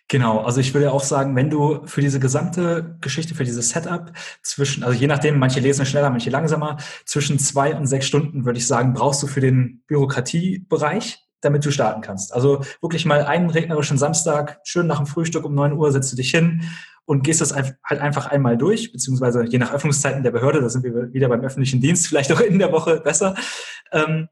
[0.10, 4.14] Genau, also ich würde auch sagen, wenn du für diese gesamte Geschichte, für dieses Setup
[4.42, 8.58] zwischen, also je nachdem, manche lesen schneller, manche langsamer, zwischen zwei und sechs Stunden würde
[8.58, 12.34] ich sagen, brauchst du für den Bürokratiebereich, damit du starten kannst.
[12.34, 16.16] Also wirklich mal einen regnerischen Samstag, schön nach dem Frühstück um neun Uhr setzt du
[16.16, 16.64] dich hin
[17.04, 20.84] und gehst das halt einfach einmal durch, beziehungsweise je nach Öffnungszeiten der Behörde, da sind
[20.84, 23.36] wir wieder beim öffentlichen Dienst, vielleicht auch in der Woche besser.
[23.92, 24.30] Ähm,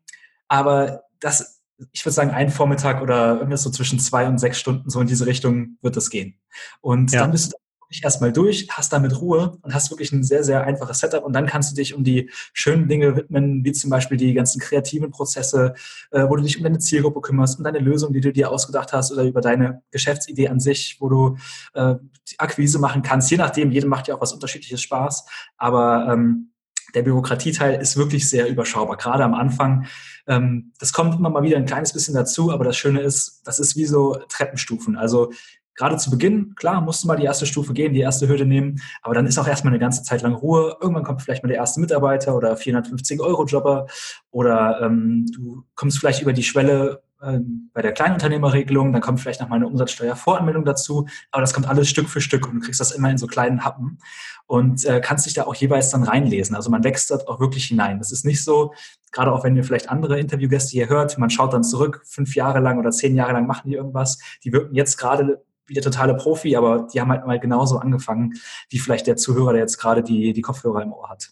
[0.48, 1.55] aber das
[1.92, 5.08] ich würde sagen, ein Vormittag oder irgendwas so zwischen zwei und sechs Stunden, so in
[5.08, 6.40] diese Richtung wird das gehen.
[6.82, 7.22] Und ja.
[7.22, 10.64] dann bist du wirklich erstmal durch, hast damit Ruhe und hast wirklich ein sehr, sehr
[10.64, 14.18] einfaches Setup und dann kannst du dich um die schönen Dinge widmen, wie zum Beispiel
[14.18, 15.76] die ganzen kreativen Prozesse,
[16.12, 18.94] äh, wo du dich um deine Zielgruppe kümmerst, um deine Lösung, die du dir ausgedacht
[18.94, 21.38] hast oder über deine Geschäftsidee an sich, wo du
[21.74, 21.96] äh,
[22.32, 23.30] die Akquise machen kannst.
[23.30, 25.26] Je nachdem, jedem macht ja auch was unterschiedliches Spaß,
[25.58, 26.52] aber ähm,
[26.96, 28.98] der Bürokratieteil ist wirklich sehr überschaubar.
[28.98, 29.86] Gerade am Anfang,
[30.28, 33.60] ähm, das kommt immer mal wieder ein kleines bisschen dazu, aber das Schöne ist, das
[33.60, 34.98] ist wie so Treppenstufen.
[34.98, 35.32] Also
[35.76, 38.82] gerade zu Beginn, klar, musst du mal die erste Stufe gehen, die erste Hürde nehmen,
[39.02, 40.78] aber dann ist auch erstmal eine ganze Zeit lang Ruhe.
[40.82, 43.88] Irgendwann kommt vielleicht mal der erste Mitarbeiter oder 450 Euro Jobber
[44.32, 49.50] oder ähm, du kommst vielleicht über die Schwelle bei der Kleinunternehmerregelung, dann kommt vielleicht noch
[49.50, 52.92] mal eine Umsatzsteuervoranmeldung dazu, aber das kommt alles Stück für Stück und du kriegst das
[52.92, 54.00] immer in so kleinen Happen
[54.48, 56.56] und äh, kannst dich da auch jeweils dann reinlesen.
[56.56, 58.00] Also man wächst dort auch wirklich hinein.
[58.00, 58.74] Das ist nicht so,
[59.12, 62.60] gerade auch wenn ihr vielleicht andere Interviewgäste hier hört, man schaut dann zurück, fünf Jahre
[62.60, 66.16] lang oder zehn Jahre lang machen die irgendwas, die wirken jetzt gerade wie der totale
[66.16, 68.34] Profi, aber die haben halt mal genauso angefangen,
[68.70, 71.32] wie vielleicht der Zuhörer, der jetzt gerade die, die Kopfhörer im Ohr hat.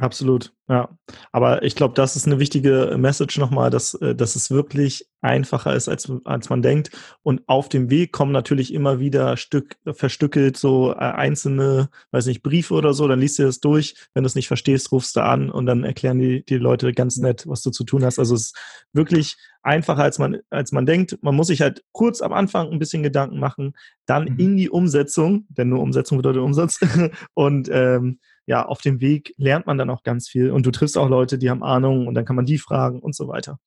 [0.00, 0.88] Absolut, ja.
[1.30, 5.74] Aber ich glaube, das ist eine wichtige Message nochmal, dass, äh, dass es wirklich einfacher
[5.76, 6.90] ist, als, als man denkt.
[7.22, 12.42] Und auf dem Weg kommen natürlich immer wieder Stück, verstückelt so äh, einzelne, weiß nicht,
[12.42, 13.06] Briefe oder so.
[13.08, 13.94] Dann liest du das durch.
[14.14, 17.18] Wenn du es nicht verstehst, rufst du an und dann erklären die, die Leute ganz
[17.18, 18.18] nett, was du zu tun hast.
[18.18, 18.58] Also es ist
[18.94, 21.18] wirklich einfacher, als man, als man denkt.
[21.20, 23.74] Man muss sich halt kurz am Anfang ein bisschen Gedanken machen,
[24.06, 24.38] dann mhm.
[24.38, 26.80] in die Umsetzung, denn nur Umsetzung bedeutet Umsatz.
[27.34, 28.18] und ähm,
[28.50, 31.38] ja, auf dem Weg lernt man dann auch ganz viel und du triffst auch Leute,
[31.38, 33.60] die haben Ahnung und dann kann man die fragen und so weiter.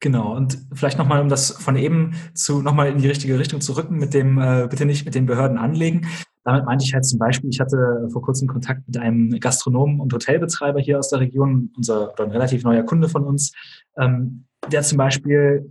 [0.00, 3.76] Genau, und vielleicht nochmal, um das von eben zu nochmal in die richtige Richtung zu
[3.76, 6.06] rücken, mit dem, äh, bitte nicht mit den Behörden anlegen.
[6.42, 10.10] Damit meinte ich halt zum Beispiel, ich hatte vor kurzem Kontakt mit einem Gastronomen und
[10.10, 13.52] Hotelbetreiber hier aus der Region, unser oder ein relativ neuer Kunde von uns,
[13.98, 15.70] ähm, der zum Beispiel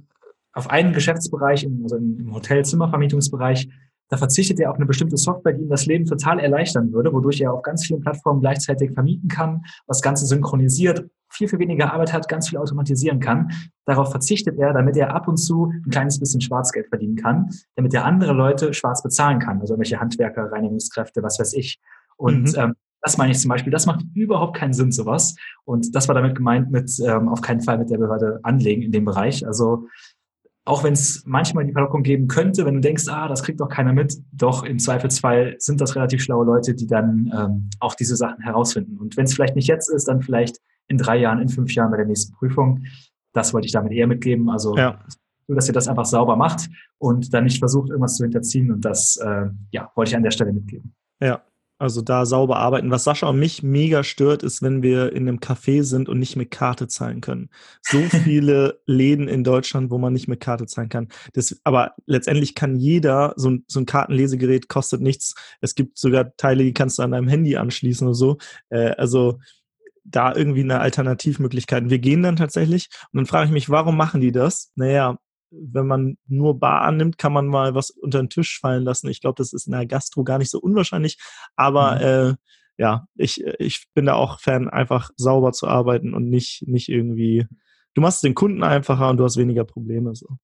[0.54, 3.68] auf einen Geschäftsbereich, also im Hotelzimmervermietungsbereich,
[4.14, 7.42] da verzichtet er auf eine bestimmte Software, die ihm das Leben total erleichtern würde, wodurch
[7.42, 12.14] er auf ganz vielen Plattformen gleichzeitig vermieten kann, das Ganze synchronisiert, viel, viel weniger Arbeit
[12.14, 13.50] hat, ganz viel automatisieren kann.
[13.86, 17.92] Darauf verzichtet er, damit er ab und zu ein kleines bisschen Schwarzgeld verdienen kann, damit
[17.96, 21.80] er andere Leute schwarz bezahlen kann, also welche Handwerker, Reinigungskräfte, was weiß ich.
[22.16, 22.60] Und mhm.
[22.60, 25.36] ähm, das meine ich zum Beispiel, das macht überhaupt keinen Sinn, sowas.
[25.66, 28.92] Und das war damit gemeint mit ähm, auf keinen Fall mit der Behörde anlegen in
[28.92, 29.46] dem Bereich.
[29.46, 29.88] Also
[30.66, 33.68] auch wenn es manchmal die Verlockung geben könnte, wenn du denkst, ah, das kriegt doch
[33.68, 38.16] keiner mit, doch im Zweifelsfall sind das relativ schlaue Leute, die dann ähm, auch diese
[38.16, 38.98] Sachen herausfinden.
[38.98, 41.92] Und wenn es vielleicht nicht jetzt ist, dann vielleicht in drei Jahren, in fünf Jahren
[41.92, 42.86] bei der nächsten Prüfung.
[43.34, 44.50] Das wollte ich damit eher mitgeben.
[44.50, 45.00] Also ja.
[45.48, 48.72] nur, dass ihr das einfach sauber macht und dann nicht versucht, irgendwas zu hinterziehen.
[48.72, 50.94] Und das äh, ja, wollte ich an der Stelle mitgeben.
[51.22, 51.42] Ja,
[51.84, 52.92] also da sauber arbeiten.
[52.92, 56.38] Was Sascha und mich mega stört, ist, wenn wir in einem Café sind und nicht
[56.38, 57.50] mit Karte zahlen können.
[57.82, 61.10] So viele Läden in Deutschland, wo man nicht mit Karte zahlen kann.
[61.34, 65.36] Das, aber letztendlich kann jeder, so ein, so ein Kartenlesegerät kostet nichts.
[65.60, 68.38] Es gibt sogar Teile, die kannst du an deinem Handy anschließen oder so.
[68.70, 69.40] Äh, also
[70.06, 71.90] da irgendwie eine Alternativmöglichkeit.
[71.90, 74.72] Wir gehen dann tatsächlich und dann frage ich mich, warum machen die das?
[74.76, 75.18] Naja,
[75.62, 79.10] wenn man nur Bar annimmt, kann man mal was unter den Tisch fallen lassen.
[79.10, 81.18] Ich glaube, das ist in der Gastro gar nicht so unwahrscheinlich.
[81.56, 82.02] Aber mhm.
[82.02, 82.36] äh,
[82.78, 87.46] ja, ich, ich bin da auch Fan, einfach sauber zu arbeiten und nicht, nicht irgendwie.
[87.94, 90.16] Du machst den Kunden einfacher und du hast weniger Probleme.
[90.16, 90.38] So.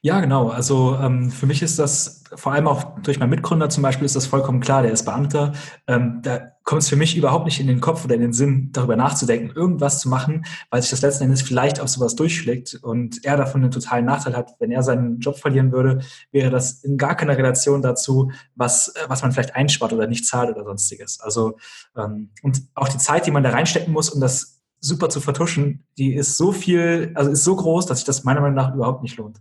[0.00, 0.48] Ja, genau.
[0.48, 4.14] Also ähm, für mich ist das, vor allem auch durch meinen Mitgründer zum Beispiel, ist
[4.14, 5.52] das vollkommen klar, der ist Beamter.
[5.88, 8.70] Ähm, da kommt es für mich überhaupt nicht in den Kopf oder in den Sinn,
[8.72, 13.24] darüber nachzudenken, irgendwas zu machen, weil sich das letzten Endes vielleicht auf sowas durchschlägt und
[13.24, 14.52] er davon einen totalen Nachteil hat.
[14.60, 19.00] Wenn er seinen Job verlieren würde, wäre das in gar keiner Relation dazu, was, äh,
[19.08, 21.18] was man vielleicht einspart oder nicht zahlt oder sonstiges.
[21.20, 21.56] Also
[21.96, 25.84] ähm, und auch die Zeit, die man da reinstecken muss, um das super zu vertuschen,
[25.96, 29.02] die ist so viel, also ist so groß, dass sich das meiner Meinung nach überhaupt
[29.02, 29.40] nicht lohnt.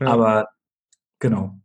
[0.00, 0.08] Ja.
[0.08, 0.48] Aber
[1.18, 1.58] genau.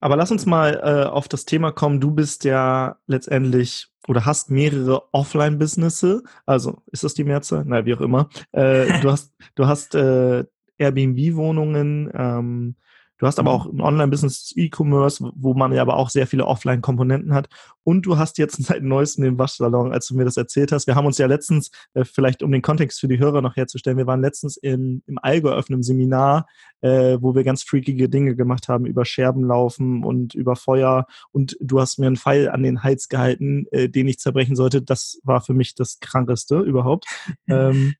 [0.00, 2.00] Aber lass uns mal äh, auf das Thema kommen.
[2.00, 6.22] Du bist ja letztendlich oder hast mehrere Offline-Businesse.
[6.44, 7.64] Also ist das die Mehrzahl?
[7.64, 8.28] Nein, wie auch immer.
[8.52, 10.44] Äh, du hast, du hast äh,
[10.76, 12.76] Airbnb-Wohnungen, ähm,
[13.18, 13.56] Du hast aber mhm.
[13.56, 17.48] auch ein Online-Business, E-Commerce, wo man ja aber auch sehr viele Offline-Komponenten hat.
[17.84, 20.86] Und du hast jetzt seit neuestem den Waschsalon, als du mir das erzählt hast.
[20.86, 23.98] Wir haben uns ja letztens, äh, vielleicht um den Kontext für die Hörer noch herzustellen,
[23.98, 26.46] wir waren letztens in, im Allgäu auf einem Seminar,
[26.80, 31.06] äh, wo wir ganz freakige Dinge gemacht haben über Scherbenlaufen und über Feuer.
[31.30, 34.82] Und du hast mir einen Pfeil an den Hals gehalten, äh, den ich zerbrechen sollte.
[34.82, 37.06] Das war für mich das Krankeste überhaupt.
[37.48, 37.94] ähm,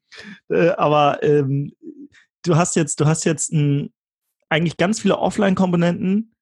[0.49, 1.73] äh, aber ähm,
[2.43, 3.91] du hast jetzt, du hast jetzt ein
[4.49, 6.35] eigentlich ganz viele Offline-Komponenten,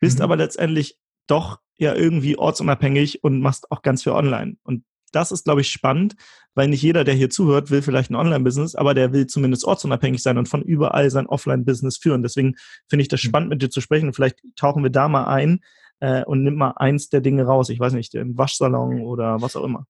[0.00, 0.24] bist mhm.
[0.24, 4.56] aber letztendlich doch ja irgendwie ortsunabhängig und machst auch ganz viel online.
[4.62, 6.16] Und das ist, glaube ich, spannend,
[6.54, 10.22] weil nicht jeder, der hier zuhört, will vielleicht ein Online-Business, aber der will zumindest ortsunabhängig
[10.22, 12.22] sein und von überall sein Offline-Business führen.
[12.22, 12.56] Deswegen
[12.88, 13.28] finde ich das mhm.
[13.28, 14.12] spannend, mit dir zu sprechen.
[14.12, 15.60] Vielleicht tauchen wir da mal ein
[16.00, 17.70] äh, und nimm mal eins der Dinge raus.
[17.70, 19.86] Ich weiß nicht, im Waschsalon oder was auch immer.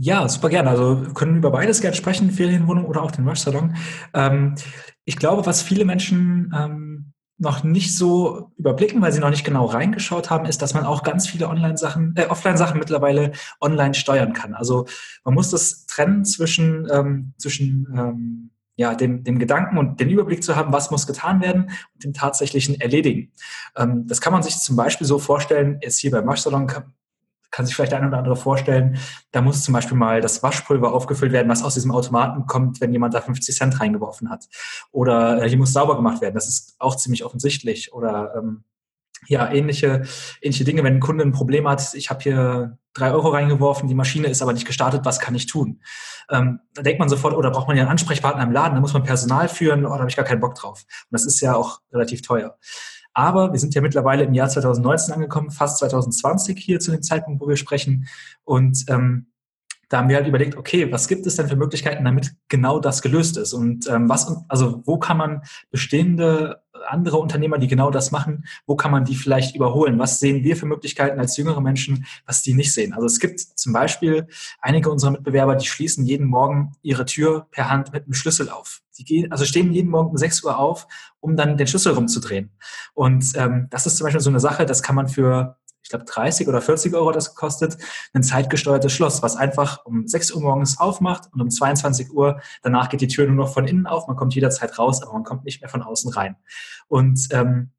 [0.00, 0.70] Ja, super gerne.
[0.70, 3.74] Also wir können über beides gerne sprechen, Ferienwohnung oder auch den Waschsalon.
[4.14, 4.54] Ähm,
[5.04, 6.87] ich glaube, was viele Menschen ähm,
[7.38, 11.04] noch nicht so überblicken, weil sie noch nicht genau reingeschaut haben, ist, dass man auch
[11.04, 14.54] ganz viele Online-Sachen, äh, Offline-Sachen mittlerweile online steuern kann.
[14.54, 14.86] Also
[15.24, 20.42] man muss das trennen zwischen, ähm, zwischen ähm, ja, dem, dem Gedanken und den Überblick
[20.42, 23.32] zu haben, was muss getan werden und dem tatsächlichen Erledigen.
[23.76, 26.68] Ähm, das kann man sich zum Beispiel so vorstellen, jetzt hier beim Waschsalon
[27.50, 28.98] kann sich vielleicht der eine oder andere vorstellen,
[29.30, 32.92] da muss zum Beispiel mal das Waschpulver aufgefüllt werden, was aus diesem Automaten kommt, wenn
[32.92, 34.46] jemand da 50 Cent reingeworfen hat.
[34.90, 36.34] Oder äh, hier muss sauber gemacht werden.
[36.34, 37.92] Das ist auch ziemlich offensichtlich.
[37.92, 38.64] Oder ähm,
[39.26, 40.02] ja, ähnliche,
[40.40, 43.94] ähnliche Dinge, wenn ein Kunde ein Problem hat, ich habe hier drei Euro reingeworfen, die
[43.94, 45.80] Maschine ist aber nicht gestartet, was kann ich tun?
[46.30, 48.92] Ähm, da denkt man sofort, oder braucht man ja einen Ansprechpartner im Laden, da muss
[48.92, 50.82] man Personal führen, oder habe ich gar keinen Bock drauf.
[50.82, 52.56] Und das ist ja auch relativ teuer.
[53.12, 57.40] Aber wir sind ja mittlerweile im Jahr 2019 angekommen, fast 2020 hier zu dem Zeitpunkt,
[57.40, 58.06] wo wir sprechen.
[58.44, 59.26] Und ähm,
[59.88, 63.00] da haben wir halt überlegt, okay, was gibt es denn für Möglichkeiten, damit genau das
[63.00, 63.54] gelöst ist?
[63.54, 68.76] Und ähm, was, also wo kann man bestehende andere Unternehmer, die genau das machen, wo
[68.76, 69.98] kann man die vielleicht überholen?
[69.98, 72.92] Was sehen wir für Möglichkeiten als jüngere Menschen, was die nicht sehen?
[72.92, 74.28] Also es gibt zum Beispiel
[74.60, 78.82] einige unserer Mitbewerber, die schließen jeden Morgen ihre Tür per Hand mit einem Schlüssel auf.
[78.98, 80.86] Die gehen, also stehen jeden Morgen um 6 Uhr auf,
[81.20, 82.56] um dann den Schlüssel rumzudrehen.
[82.94, 86.04] Und ähm, das ist zum Beispiel so eine Sache, das kann man für ich glaube
[86.04, 87.78] 30 oder 40 Euro das kostet,
[88.12, 92.90] ein zeitgesteuertes Schloss, was einfach um 6 Uhr morgens aufmacht und um 22 Uhr danach
[92.90, 95.44] geht die Tür nur noch von innen auf, man kommt jederzeit raus, aber man kommt
[95.44, 96.36] nicht mehr von außen rein.
[96.88, 97.70] Und ähm,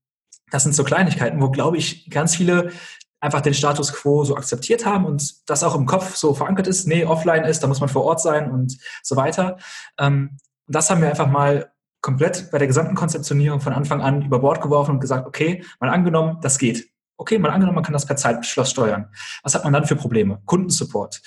[0.49, 2.71] das sind so Kleinigkeiten, wo, glaube ich, ganz viele
[3.19, 6.88] einfach den Status quo so akzeptiert haben und das auch im Kopf so verankert ist,
[6.88, 9.58] nee, offline ist, da muss man vor Ort sein und so weiter.
[9.97, 11.71] Ähm, und das haben wir einfach mal
[12.02, 15.90] komplett bei der gesamten Konzeptionierung von Anfang an über Bord geworfen und gesagt, okay, mal
[15.90, 16.90] angenommen, das geht.
[17.18, 19.08] Okay, mal angenommen, man kann das per Zeitschloss steuern.
[19.44, 20.42] Was hat man dann für Probleme?
[20.46, 21.22] Kundensupport.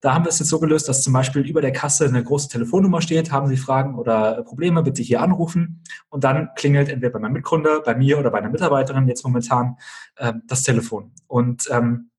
[0.00, 2.48] Da haben wir es jetzt so gelöst, dass zum Beispiel über der Kasse eine große
[2.50, 5.82] Telefonnummer steht, haben Sie Fragen oder Probleme, bitte hier anrufen.
[6.10, 9.76] Und dann klingelt entweder bei meinem Mitgründer, bei mir oder bei einer Mitarbeiterin jetzt momentan
[10.16, 11.12] äh, das Telefon.
[11.26, 12.10] Und ähm,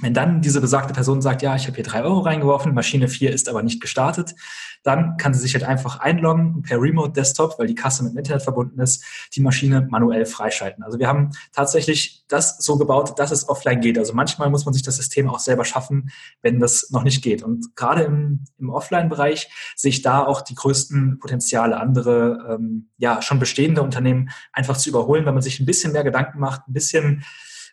[0.00, 3.32] wenn dann diese besagte Person sagt, ja, ich habe hier drei Euro reingeworfen, Maschine 4
[3.32, 4.34] ist aber nicht gestartet,
[4.82, 8.18] dann kann sie sich halt einfach einloggen per Remote Desktop, weil die Kasse mit dem
[8.18, 10.82] Internet verbunden ist, die Maschine manuell freischalten.
[10.82, 13.98] Also wir haben tatsächlich das so gebaut, dass es offline geht.
[13.98, 16.10] Also manchmal muss man sich das System auch selber schaffen,
[16.40, 17.42] wenn das noch nicht geht.
[17.42, 23.20] Und gerade im, im Offline-Bereich sehe ich da auch die größten Potenziale, andere, ähm, ja,
[23.20, 26.72] schon bestehende Unternehmen einfach zu überholen, wenn man sich ein bisschen mehr Gedanken macht, ein
[26.72, 27.24] bisschen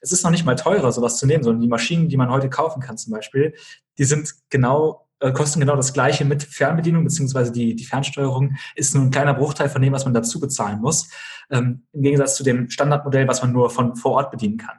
[0.01, 2.49] es ist noch nicht mal teurer, sowas zu nehmen, sondern die Maschinen, die man heute
[2.49, 3.53] kaufen kann zum Beispiel,
[3.97, 8.95] die sind genau, äh, kosten genau das gleiche mit Fernbedienung, beziehungsweise die, die Fernsteuerung ist
[8.95, 11.09] nur ein kleiner Bruchteil von dem, was man dazu bezahlen muss,
[11.49, 14.77] ähm, im Gegensatz zu dem Standardmodell, was man nur von vor Ort bedienen kann.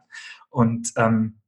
[0.50, 1.38] Und ähm,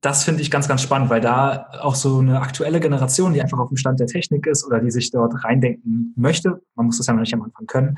[0.00, 3.58] das finde ich ganz, ganz spannend, weil da auch so eine aktuelle Generation, die einfach
[3.58, 7.06] auf dem Stand der Technik ist oder die sich dort reindenken möchte, man muss das
[7.06, 7.96] ja noch nicht am Anfang können,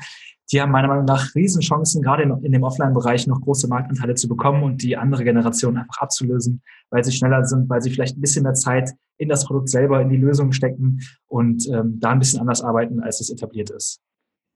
[0.51, 4.27] die haben meiner Meinung nach Riesenchancen, gerade in, in dem Offline-Bereich noch große Marktanteile zu
[4.27, 8.21] bekommen und die andere Generation einfach abzulösen, weil sie schneller sind, weil sie vielleicht ein
[8.21, 12.19] bisschen mehr Zeit in das Produkt selber, in die Lösung stecken und ähm, da ein
[12.19, 14.01] bisschen anders arbeiten, als es etabliert ist.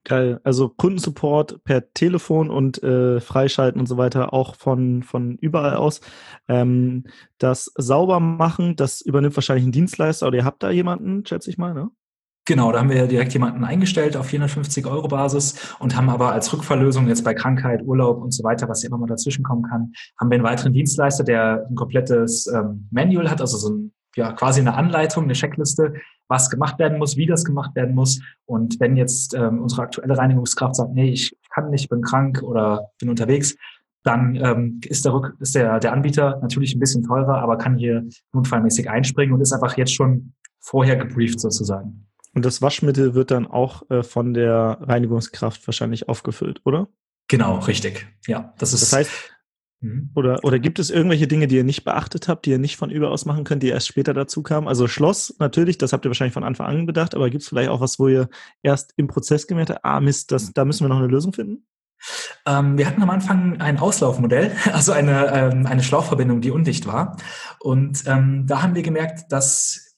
[0.05, 0.41] Geil.
[0.43, 6.01] Also Kundensupport per Telefon und äh, Freischalten und so weiter auch von, von überall aus.
[6.49, 7.05] Ähm,
[7.37, 11.73] das Saubermachen, das übernimmt wahrscheinlich ein Dienstleister oder ihr habt da jemanden, schätze ich mal,
[11.73, 11.89] ne?
[12.45, 16.33] Genau, da haben wir ja direkt jemanden eingestellt auf 450 Euro Basis und haben aber
[16.33, 19.63] als Rückverlösung jetzt bei Krankheit, Urlaub und so weiter, was ja immer mal dazwischen kommen
[19.63, 23.93] kann, haben wir einen weiteren Dienstleister, der ein komplettes ähm, Manual hat, also so ein,
[24.17, 25.93] ja, quasi eine Anleitung, eine Checkliste,
[26.27, 28.19] was gemacht werden muss, wie das gemacht werden muss.
[28.45, 32.89] Und wenn jetzt ähm, unsere aktuelle Reinigungskraft sagt, nee, ich kann nicht, bin krank oder
[32.99, 33.55] bin unterwegs,
[34.03, 37.77] dann ähm, ist, der, Rück ist der, der Anbieter natürlich ein bisschen teurer, aber kann
[37.77, 42.05] hier notfallmäßig einspringen und ist einfach jetzt schon vorher gebrieft sozusagen.
[42.33, 46.87] Und das Waschmittel wird dann auch äh, von der Reinigungskraft wahrscheinlich aufgefüllt, oder?
[47.27, 48.07] Genau, richtig.
[48.27, 48.81] Ja, das ist.
[48.81, 49.11] Das heißt,
[49.81, 50.11] mhm.
[50.15, 52.89] oder, oder gibt es irgendwelche Dinge, die ihr nicht beachtet habt, die ihr nicht von
[52.89, 54.67] überaus machen könnt, die erst später dazu kamen?
[54.67, 57.69] Also Schloss natürlich, das habt ihr wahrscheinlich von Anfang an bedacht, aber gibt es vielleicht
[57.69, 58.29] auch was, wo ihr
[58.63, 61.65] erst im Prozess gemerkt habt, ah Mist, das, da müssen wir noch eine Lösung finden?
[62.45, 67.17] Ähm, wir hatten am Anfang ein Auslaufmodell, also eine, ähm, eine Schlauchverbindung, die undicht war.
[67.59, 69.92] Und ähm, da haben wir gemerkt, dass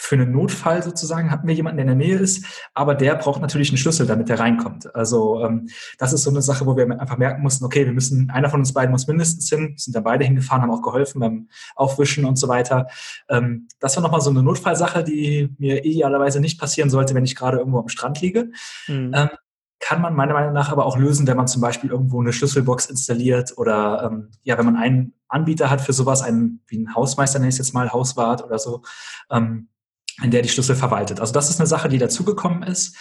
[0.00, 3.42] für einen Notfall sozusagen hatten wir jemanden, der in der Nähe ist, aber der braucht
[3.42, 4.94] natürlich einen Schlüssel, damit der reinkommt.
[4.94, 8.30] Also ähm, das ist so eine Sache, wo wir einfach merken mussten, okay, wir müssen,
[8.30, 11.48] einer von uns beiden muss mindestens hin, sind dann beide hingefahren, haben auch geholfen beim
[11.74, 12.86] Aufwischen und so weiter.
[13.28, 17.34] Ähm, das war nochmal so eine Notfallsache, die mir idealerweise nicht passieren sollte, wenn ich
[17.34, 18.52] gerade irgendwo am Strand liege.
[18.86, 19.12] Mhm.
[19.14, 19.28] Ähm,
[19.80, 22.86] kann man meiner Meinung nach aber auch lösen, wenn man zum Beispiel irgendwo eine Schlüsselbox
[22.86, 27.38] installiert oder ähm, ja, wenn man einen Anbieter hat für sowas, einen wie ein Hausmeister
[27.38, 28.82] nenne ich es jetzt mal, Hauswart oder so,
[29.30, 29.68] ähm,
[30.22, 31.20] in der die Schlüssel verwaltet.
[31.20, 32.96] Also das ist eine Sache, die dazugekommen ist.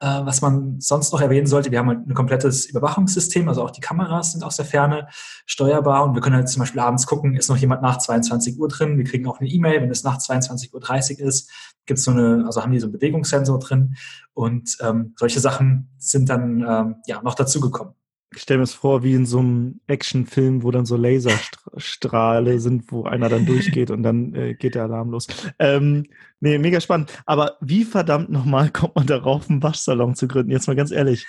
[0.00, 3.70] Äh, was man sonst noch erwähnen sollte, wir haben halt ein komplettes Überwachungssystem, also auch
[3.70, 5.06] die Kameras sind aus der Ferne
[5.46, 8.66] steuerbar und wir können halt zum Beispiel abends gucken, ist noch jemand nach 22 Uhr
[8.66, 8.98] drin.
[8.98, 11.50] Wir kriegen auch eine E-Mail, wenn es nach 22.30 Uhr ist,
[11.86, 13.94] gibt es so eine, also haben die so einen Bewegungssensor drin
[14.32, 17.94] und ähm, solche Sachen sind dann ähm, ja noch dazugekommen
[18.34, 22.90] ich stelle mir das vor wie in so einem Actionfilm, wo dann so Laserstrahle sind,
[22.90, 25.26] wo einer dann durchgeht und dann äh, geht der Alarm los.
[25.58, 26.06] Ähm,
[26.40, 27.12] nee, mega spannend.
[27.26, 30.50] Aber wie verdammt nochmal kommt man darauf, einen Waschsalon zu gründen?
[30.50, 31.26] Jetzt mal ganz ehrlich.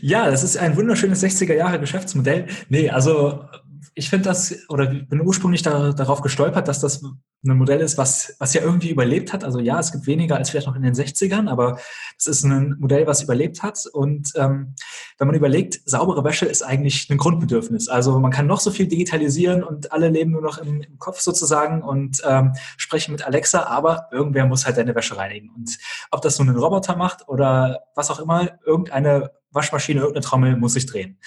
[0.00, 2.46] ja, das ist ein wunderschönes 60er Jahre Geschäftsmodell.
[2.68, 3.44] Nee, also
[3.94, 8.34] ich finde das, oder bin ursprünglich da, darauf gestolpert, dass das ein Modell ist, was,
[8.38, 9.44] was ja irgendwie überlebt hat.
[9.44, 11.78] Also ja, es gibt weniger als vielleicht noch in den 60ern, aber
[12.16, 13.86] es ist ein Modell, was überlebt hat.
[13.92, 14.74] Und ähm,
[15.18, 17.88] wenn man überlegt, saubere Wäsche ist eigentlich ein Grundbedürfnis.
[17.88, 21.20] Also man kann noch so viel digitalisieren und alle leben nur noch im, im Kopf
[21.20, 25.50] sozusagen und ähm, sprechen mit Alexa, aber irgendwer muss halt deine Wäsche reinigen.
[25.50, 25.78] Und
[26.10, 30.74] ob das nun ein Roboter macht oder was auch immer, irgendeine Waschmaschine, irgendeine Trommel muss
[30.74, 31.18] sich drehen.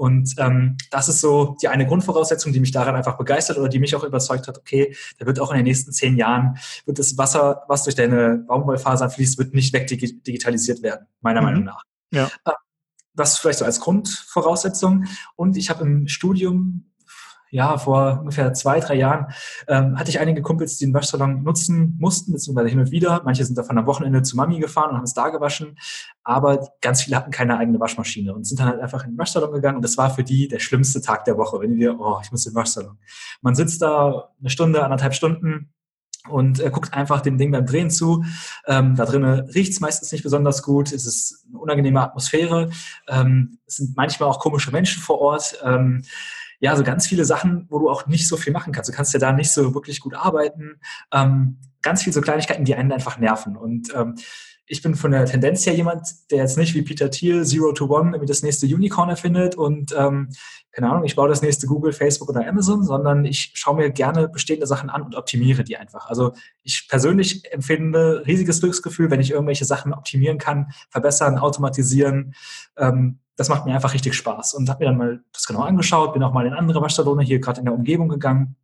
[0.00, 3.78] Und ähm, das ist so die eine Grundvoraussetzung, die mich daran einfach begeistert oder die
[3.78, 7.18] mich auch überzeugt hat, okay, da wird auch in den nächsten zehn Jahren, wird das
[7.18, 11.46] Wasser, was durch deine Baumwollfasern fließt, wird nicht wegdigitalisiert werden, meiner mhm.
[11.46, 11.82] Meinung nach.
[12.12, 12.30] Ja.
[12.46, 12.54] Ähm,
[13.12, 15.04] das vielleicht so als Grundvoraussetzung.
[15.36, 16.89] Und ich habe im Studium
[17.50, 19.26] ja, vor ungefähr zwei, drei Jahren
[19.68, 23.22] ähm, hatte ich einige Kumpels, die den Waschsalon nutzen mussten, beziehungsweise hin und wieder.
[23.24, 25.76] Manche sind davon am Wochenende zu Mami gefahren und haben es da gewaschen.
[26.22, 29.52] Aber ganz viele hatten keine eigene Waschmaschine und sind dann halt einfach in den Waschsalon
[29.52, 29.76] gegangen.
[29.76, 32.46] Und das war für die der schlimmste Tag der Woche, wenn die oh, ich muss
[32.46, 32.98] in den Waschsalon.
[33.42, 35.72] Man sitzt da eine Stunde, anderthalb Stunden
[36.28, 38.24] und äh, guckt einfach dem Ding beim Drehen zu.
[38.66, 40.92] Ähm, da drinnen riecht es meistens nicht besonders gut.
[40.92, 42.70] Es ist eine unangenehme Atmosphäre.
[43.08, 45.58] Ähm, es sind manchmal auch komische Menschen vor Ort.
[45.64, 46.04] Ähm,
[46.60, 48.88] ja, so ganz viele Sachen, wo du auch nicht so viel machen kannst.
[48.88, 50.80] Du kannst ja da nicht so wirklich gut arbeiten.
[51.12, 53.56] Ähm, ganz viele so Kleinigkeiten, die einen einfach nerven.
[53.56, 54.16] Und ähm,
[54.66, 57.86] ich bin von der Tendenz her jemand, der jetzt nicht wie Peter Thiel Zero to
[57.86, 60.28] One irgendwie das nächste Unicorn erfindet und ähm,
[60.70, 64.28] keine Ahnung, ich baue das nächste Google, Facebook oder Amazon, sondern ich schaue mir gerne
[64.28, 66.08] bestehende Sachen an und optimiere die einfach.
[66.08, 72.34] Also ich persönlich empfinde riesiges Glücksgefühl, wenn ich irgendwelche Sachen optimieren kann, verbessern, automatisieren.
[72.76, 76.12] Ähm, das macht mir einfach richtig Spaß und habe mir dann mal das genau angeschaut,
[76.12, 78.54] bin auch mal in andere Waschsalone hier gerade in der Umgebung gegangen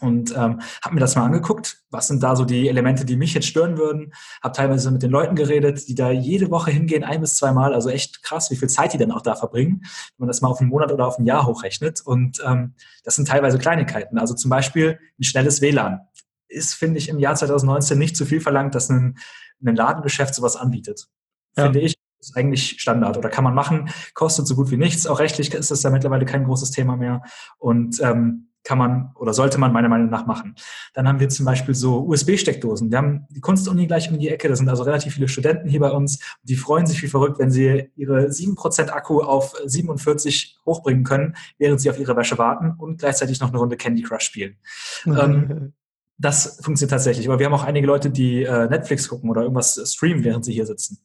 [0.00, 1.82] und ähm, habe mir das mal angeguckt.
[1.90, 4.14] Was sind da so die Elemente, die mich jetzt stören würden?
[4.42, 7.74] Habe teilweise mit den Leuten geredet, die da jede Woche hingehen, ein bis zweimal.
[7.74, 10.48] Also echt krass, wie viel Zeit die dann auch da verbringen, wenn man das mal
[10.48, 12.00] auf einen Monat oder auf ein Jahr hochrechnet.
[12.00, 12.72] Und ähm,
[13.04, 14.16] das sind teilweise Kleinigkeiten.
[14.16, 16.00] Also zum Beispiel ein schnelles WLAN
[16.48, 19.18] ist, finde ich, im Jahr 2019 nicht zu viel verlangt, dass ein,
[19.62, 21.06] ein Ladengeschäft sowas anbietet.
[21.54, 21.64] Ja.
[21.64, 21.96] Finde ich
[22.26, 25.06] ist eigentlich Standard oder kann man machen, kostet so gut wie nichts.
[25.06, 27.22] Auch rechtlich ist das ja mittlerweile kein großes Thema mehr
[27.58, 30.56] und ähm, kann man oder sollte man meiner Meinung nach machen.
[30.92, 32.90] Dann haben wir zum Beispiel so USB-Steckdosen.
[32.90, 34.48] Wir haben die Kunstuni gleich um die Ecke.
[34.48, 36.18] Da sind also relativ viele Studenten hier bei uns.
[36.42, 41.80] Die freuen sich wie verrückt, wenn sie ihre 7% Akku auf 47 hochbringen können, während
[41.80, 44.56] sie auf ihre Wäsche warten und gleichzeitig noch eine Runde Candy Crush spielen.
[45.06, 45.72] ähm,
[46.18, 47.28] das funktioniert tatsächlich.
[47.28, 50.52] Aber wir haben auch einige Leute, die äh, Netflix gucken oder irgendwas streamen, während sie
[50.52, 50.98] hier sitzen.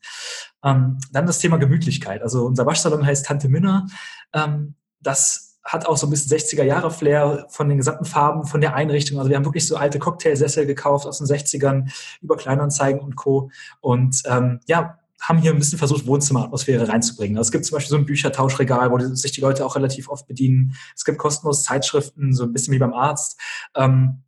[0.63, 2.21] Ähm, dann das Thema Gemütlichkeit.
[2.21, 3.87] Also unser Waschsalon heißt Tante Minna.
[4.33, 8.61] Ähm, das hat auch so ein bisschen 60er Jahre Flair von den gesamten Farben, von
[8.61, 9.19] der Einrichtung.
[9.19, 11.91] Also wir haben wirklich so alte Cocktailsessel gekauft aus den 60ern
[12.21, 13.51] über Kleinanzeigen und Co.
[13.79, 17.37] Und ähm, ja, haben hier ein bisschen versucht, Wohnzimmeratmosphäre reinzubringen.
[17.37, 20.25] Also es gibt zum Beispiel so ein Büchertauschregal, wo sich die Leute auch relativ oft
[20.25, 20.75] bedienen.
[20.95, 23.39] Es gibt kostenlose Zeitschriften, so ein bisschen wie beim Arzt.
[23.75, 24.23] Ähm,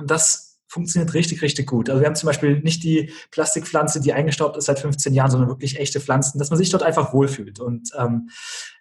[0.00, 1.90] und das funktioniert richtig, richtig gut.
[1.90, 5.48] Also wir haben zum Beispiel nicht die Plastikpflanze, die eingestaubt ist seit 15 Jahren, sondern
[5.48, 8.30] wirklich echte Pflanzen, dass man sich dort einfach wohlfühlt und ähm,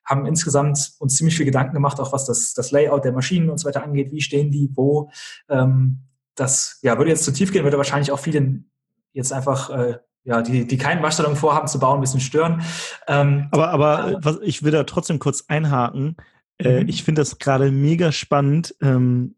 [0.05, 3.57] haben insgesamt uns ziemlich viel Gedanken gemacht, auch was das, das Layout der Maschinen und
[3.57, 4.11] so weiter angeht.
[4.11, 5.09] Wie stehen die, wo?
[5.49, 6.01] Ähm,
[6.35, 8.69] das ja, würde jetzt zu tief gehen, würde wahrscheinlich auch vielen
[9.13, 12.61] jetzt einfach äh, ja, die, die keinen Waschsalon vorhaben zu bauen, ein bisschen stören.
[13.07, 16.17] Ähm, aber aber was, ich will da trotzdem kurz einhaken.
[16.59, 16.89] Äh, mhm.
[16.89, 18.75] Ich finde das gerade mega spannend.
[18.81, 19.35] Ähm,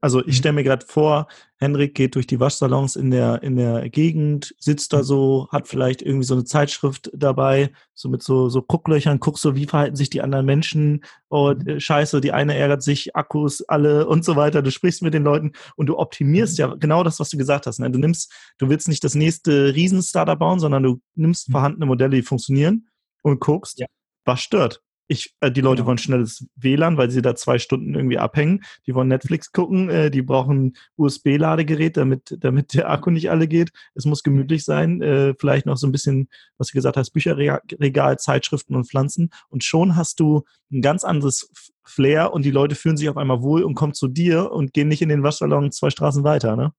[0.00, 0.32] also ich mhm.
[0.32, 1.28] stelle mir gerade vor,
[1.58, 5.02] Henrik geht durch die Waschsalons in der, in der Gegend, sitzt da mhm.
[5.02, 9.54] so, hat vielleicht irgendwie so eine Zeitschrift dabei, so mit so, so Gucklöchern, guckst so,
[9.54, 14.06] wie verhalten sich die anderen Menschen, oh, äh, scheiße, die eine ärgert sich, Akkus alle
[14.06, 14.62] und so weiter.
[14.62, 17.78] Du sprichst mit den Leuten und du optimierst ja genau das, was du gesagt hast.
[17.78, 17.90] Ne?
[17.90, 22.22] Du nimmst, du willst nicht das nächste Riesenstarter bauen, sondern du nimmst vorhandene Modelle, die
[22.22, 22.88] funktionieren
[23.22, 23.86] und guckst, ja.
[24.24, 25.88] was stört ich, äh, die Leute genau.
[25.88, 28.64] wollen schnelles WLAN, weil sie da zwei Stunden irgendwie abhängen.
[28.86, 33.70] Die wollen Netflix gucken, äh, die brauchen USB-Ladegerät, damit, damit der Akku nicht alle geht.
[33.94, 36.28] Es muss gemütlich sein, äh, vielleicht noch so ein bisschen,
[36.58, 39.30] was du gesagt hast, Bücherregal, Zeitschriften und Pflanzen.
[39.48, 41.50] Und schon hast du ein ganz anderes
[41.84, 44.88] Flair und die Leute fühlen sich auf einmal wohl und kommen zu dir und gehen
[44.88, 46.72] nicht in den Waschsalon zwei Straßen weiter, ne?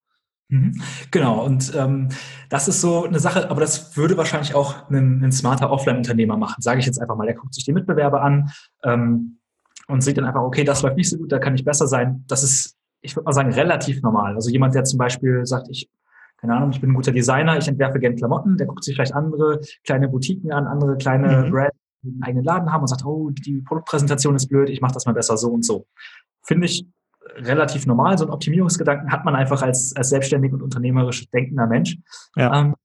[0.49, 0.81] Mhm.
[1.11, 2.09] Genau, und ähm,
[2.49, 6.61] das ist so eine Sache, aber das würde wahrscheinlich auch ein, ein smarter Offline-Unternehmer machen,
[6.61, 7.25] sage ich jetzt einfach mal.
[7.25, 8.49] Der guckt sich die Mitbewerber an
[8.83, 9.39] ähm,
[9.87, 12.23] und sieht dann einfach, okay, das läuft nicht so gut, da kann ich besser sein.
[12.27, 14.35] Das ist, ich würde mal sagen, relativ normal.
[14.35, 15.89] Also jemand, der zum Beispiel sagt, ich,
[16.37, 19.13] keine Ahnung, ich bin ein guter Designer, ich entwerfe gerne Klamotten, der guckt sich vielleicht
[19.13, 21.51] andere kleine Boutiquen an, andere kleine mhm.
[21.51, 24.93] Brands, die einen eigenen Laden haben und sagt, oh, die Produktpräsentation ist blöd, ich mache
[24.93, 25.87] das mal besser so und so.
[26.43, 26.85] Finde ich
[27.35, 28.17] relativ normal.
[28.17, 31.97] So einen Optimierungsgedanken hat man einfach als, als selbstständig und unternehmerisch denkender Mensch.
[32.35, 32.59] Ja.
[32.59, 32.75] Ähm,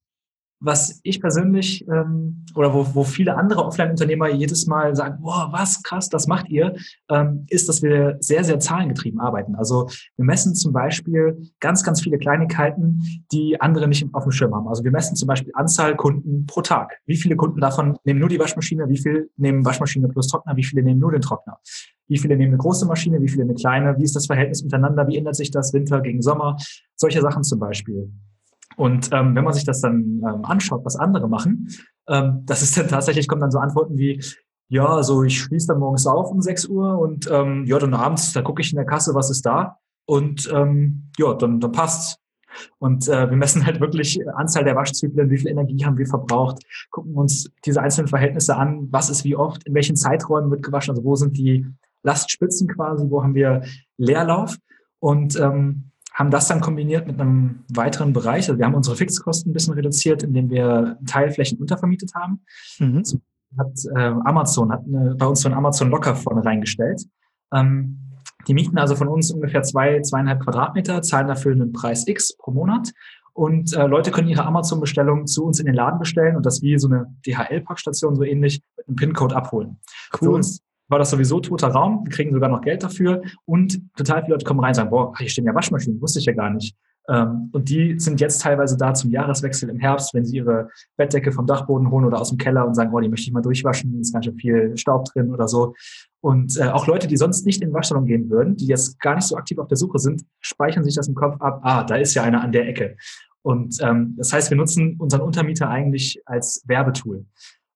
[0.63, 5.83] was ich persönlich ähm, oder wo, wo viele andere Offline-Unternehmer jedes Mal sagen, boah, was
[5.83, 6.75] krass, das macht ihr,
[7.11, 9.57] ähm, ist, dass wir sehr, sehr zahlengetrieben arbeiten.
[9.57, 13.03] Also wir messen zum Beispiel ganz, ganz viele Kleinigkeiten,
[13.33, 14.69] die andere nicht auf dem Schirm haben.
[14.69, 16.99] Also wir messen zum Beispiel Anzahl Kunden pro Tag.
[17.07, 20.65] Wie viele Kunden davon nehmen nur die Waschmaschine, wie viele nehmen Waschmaschine plus Trockner, wie
[20.65, 21.59] viele nehmen nur den Trockner.
[22.07, 25.09] Wie viele nehmen eine große Maschine, wie viele eine kleine, wie ist das Verhältnis miteinander,
[25.09, 26.57] wie ändert sich das Winter gegen Sommer,
[26.95, 28.13] solche Sachen zum Beispiel.
[28.77, 31.69] Und ähm, wenn man sich das dann ähm, anschaut, was andere machen,
[32.09, 34.23] ähm, das ist dann tatsächlich, kommen dann so Antworten wie,
[34.69, 38.33] ja, so ich schließe dann morgens auf um 6 Uhr und ähm, ja, dann abends,
[38.33, 42.19] da gucke ich in der Kasse, was ist da und ähm, ja, dann, dann passt's.
[42.79, 46.63] Und äh, wir messen halt wirklich Anzahl der Waschzyklen, wie viel Energie haben wir verbraucht,
[46.91, 50.91] gucken uns diese einzelnen Verhältnisse an, was ist wie oft, in welchen Zeiträumen wird gewaschen,
[50.91, 51.67] also wo sind die
[52.03, 53.63] Lastspitzen quasi, wo haben wir
[53.97, 54.57] Leerlauf
[54.99, 58.49] und ähm, haben das dann kombiniert mit einem weiteren Bereich.
[58.49, 62.43] Also wir haben unsere Fixkosten ein bisschen reduziert, indem wir Teilflächen untervermietet haben.
[62.79, 63.03] Mhm.
[63.59, 67.03] Hat, äh, Amazon hat eine, bei uns so ein Amazon Locker vorne reingestellt.
[67.53, 67.99] Ähm,
[68.49, 72.51] die mieten also von uns ungefähr zwei, zweieinhalb Quadratmeter, zahlen dafür einen Preis X pro
[72.51, 72.93] Monat.
[73.35, 76.79] Und äh, Leute können ihre Amazon-Bestellung zu uns in den Laden bestellen und das wie
[76.79, 79.79] so eine DHL-Packstation so ähnlich mit einem PIN-Code abholen.
[80.13, 80.19] Cool.
[80.19, 80.63] Für uns
[80.93, 84.45] war das sowieso toter Raum, wir kriegen sogar noch Geld dafür und total viele Leute
[84.45, 86.77] kommen rein und sagen, boah, hier stehen ja Waschmaschinen, wusste ich ja gar nicht.
[87.09, 91.33] Ähm, und die sind jetzt teilweise da zum Jahreswechsel im Herbst, wenn sie ihre Bettdecke
[91.33, 94.01] vom Dachboden holen oder aus dem Keller und sagen, oh, die möchte ich mal durchwaschen,
[94.01, 95.75] ist ganz schön viel Staub drin oder so.
[96.21, 99.17] Und äh, auch Leute, die sonst nicht in den Waschsalon gehen würden, die jetzt gar
[99.17, 101.97] nicht so aktiv auf der Suche sind, speichern sich das im Kopf ab, ah, da
[101.97, 102.97] ist ja einer an der Ecke.
[103.43, 107.27] Und ähm, das heißt, wir nutzen unseren Untermieter eigentlich als Werbetool.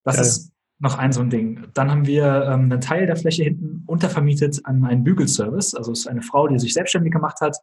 [0.05, 0.23] Das ja.
[0.23, 1.67] ist noch ein so ein Ding.
[1.75, 5.75] Dann haben wir ähm, einen Teil der Fläche hinten untervermietet an einen Bügelservice.
[5.75, 7.57] Also es ist eine Frau, die sich selbstständig gemacht hat.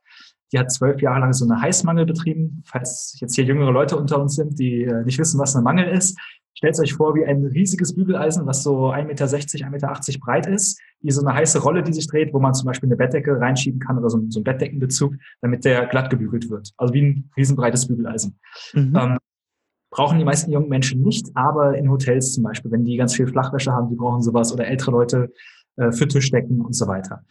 [0.52, 2.64] Die hat zwölf Jahre lang so eine Heißmangel betrieben.
[2.66, 5.88] Falls jetzt hier jüngere Leute unter uns sind, die äh, nicht wissen, was ein Mangel
[5.90, 6.18] ist,
[6.56, 10.80] stellt euch vor wie ein riesiges Bügeleisen, was so 1,60 Meter, 1,80 Meter breit ist,
[11.02, 13.80] wie so eine heiße Rolle, die sich dreht, wo man zum Beispiel eine Bettdecke reinschieben
[13.80, 16.72] kann oder so, so einen Bettdeckenbezug, damit der glatt gebügelt wird.
[16.78, 18.40] Also wie ein riesenbreites Bügeleisen.
[18.74, 18.96] Mhm.
[18.96, 19.18] Ähm,
[19.94, 23.28] brauchen die meisten jungen Menschen nicht, aber in Hotels zum Beispiel, wenn die ganz viel
[23.28, 25.32] Flachwäsche haben, die brauchen sowas oder ältere Leute
[25.76, 27.24] äh, für Tischdecken und so weiter.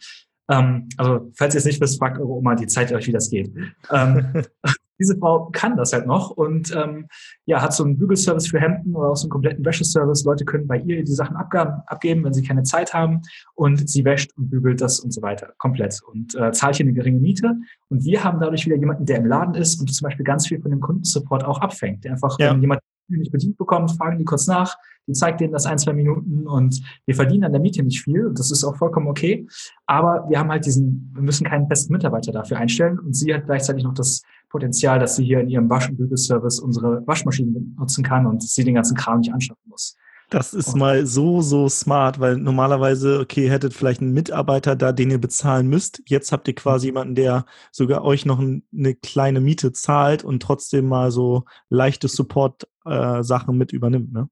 [0.49, 3.29] Ähm, also, falls ihr es nicht wisst, fragt eure Oma, die zeigt euch, wie das
[3.29, 3.53] geht.
[3.91, 4.43] Ähm,
[4.99, 7.07] diese Frau kann das halt noch und ähm,
[7.45, 10.23] ja, hat so einen Bügelservice für Hemden oder auch so einen kompletten Wäscheservice.
[10.23, 13.21] Leute können bei ihr die Sachen abgeben, wenn sie keine Zeit haben
[13.55, 16.93] und sie wäscht und bügelt das und so weiter komplett und äh, zahlt hier eine
[16.93, 17.55] geringe Miete.
[17.89, 20.61] Und wir haben dadurch wieder jemanden, der im Laden ist und zum Beispiel ganz viel
[20.61, 22.51] von dem Kundensupport auch abfängt, der einfach, ja.
[22.51, 24.75] wenn jemand nicht bedient bekommt, fragen die kurz nach,
[25.07, 28.25] die zeigt denen das ein, zwei Minuten und wir verdienen an der Miete nicht viel
[28.25, 29.47] und das ist auch vollkommen okay.
[29.85, 33.45] Aber wir haben halt diesen, wir müssen keinen festen Mitarbeiter dafür einstellen und sie hat
[33.45, 34.21] gleichzeitig noch das
[34.53, 38.63] Potenzial, dass sie hier in ihrem Wasch- und Bügelservice unsere Waschmaschinen nutzen kann und sie
[38.63, 39.95] den ganzen Kram nicht anschaffen muss.
[40.29, 45.09] Das ist mal so, so smart, weil normalerweise, okay, hättet vielleicht einen Mitarbeiter da, den
[45.09, 46.03] ihr bezahlen müsst.
[46.05, 50.87] Jetzt habt ihr quasi jemanden, der sogar euch noch eine kleine Miete zahlt und trotzdem
[50.87, 54.29] mal so leichte Support-Sachen äh, mit übernimmt, ne?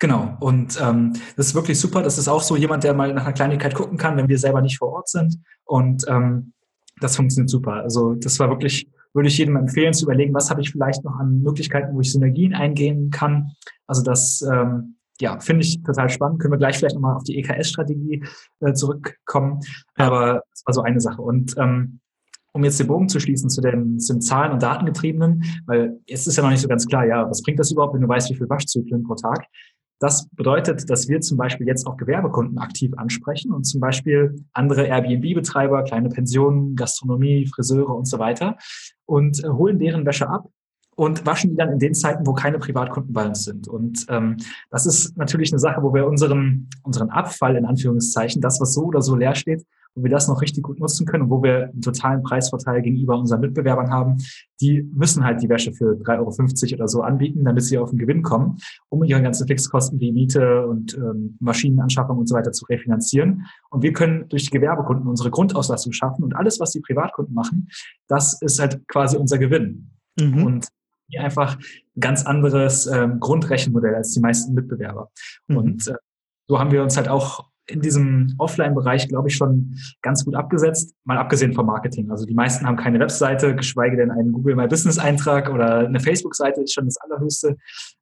[0.00, 0.36] Genau.
[0.40, 2.02] Und ähm, das ist wirklich super.
[2.02, 4.60] Das ist auch so jemand, der mal nach einer Kleinigkeit gucken kann, wenn wir selber
[4.60, 5.38] nicht vor Ort sind.
[5.64, 6.52] Und ähm,
[7.00, 7.74] das funktioniert super.
[7.74, 11.16] Also das war wirklich, würde ich jedem empfehlen, zu überlegen, was habe ich vielleicht noch
[11.16, 13.52] an Möglichkeiten, wo ich Synergien eingehen kann.
[13.86, 16.40] Also das ähm, ja, finde ich total spannend.
[16.40, 18.24] Können wir gleich vielleicht nochmal auf die EKS-Strategie
[18.60, 19.60] äh, zurückkommen.
[19.96, 20.06] Ja.
[20.06, 21.22] Aber das war so eine Sache.
[21.22, 22.00] Und ähm,
[22.52, 26.26] um jetzt den Bogen zu schließen zu den, zu den Zahlen- und Datengetriebenen, weil jetzt
[26.26, 28.30] ist ja noch nicht so ganz klar, ja, was bringt das überhaupt, wenn du weißt,
[28.30, 29.46] wie viel Waschzyklen pro Tag?
[30.00, 34.86] Das bedeutet, dass wir zum Beispiel jetzt auch Gewerbekunden aktiv ansprechen und zum Beispiel andere
[34.86, 38.56] Airbnb-Betreiber, kleine Pensionen, Gastronomie, Friseure und so weiter
[39.06, 40.48] und äh, holen deren Wäsche ab
[40.96, 43.68] und waschen die dann in den Zeiten, wo keine Privatkunden bei uns sind.
[43.68, 44.36] Und ähm,
[44.70, 48.84] das ist natürlich eine Sache, wo wir unseren, unseren Abfall, in Anführungszeichen, das, was so
[48.84, 49.64] oder so leer steht,
[49.94, 53.18] wo wir das noch richtig gut nutzen können und wo wir einen totalen Preisvorteil gegenüber
[53.18, 54.16] unseren Mitbewerbern haben,
[54.60, 57.98] die müssen halt die Wäsche für 3,50 Euro oder so anbieten, damit sie auf den
[57.98, 62.64] Gewinn kommen, um ihre ganzen Fixkosten wie Miete und ähm, Maschinenanschaffung und so weiter zu
[62.66, 63.46] refinanzieren.
[63.70, 67.68] Und wir können durch die Gewerbekunden unsere Grundauslastung schaffen und alles, was die Privatkunden machen,
[68.08, 69.90] das ist halt quasi unser Gewinn.
[70.18, 70.44] Mhm.
[70.44, 70.68] Und
[71.08, 75.10] hier einfach ein ganz anderes ähm, Grundrechenmodell als die meisten Mitbewerber.
[75.48, 75.56] Mhm.
[75.56, 75.94] Und äh,
[76.48, 80.94] so haben wir uns halt auch in diesem Offline-Bereich, glaube ich, schon ganz gut abgesetzt,
[81.04, 82.10] mal abgesehen vom Marketing.
[82.10, 86.62] Also die meisten haben keine Webseite, geschweige denn einen Google My Business-Eintrag oder eine Facebook-Seite
[86.62, 87.56] ist schon das Allerhöchste.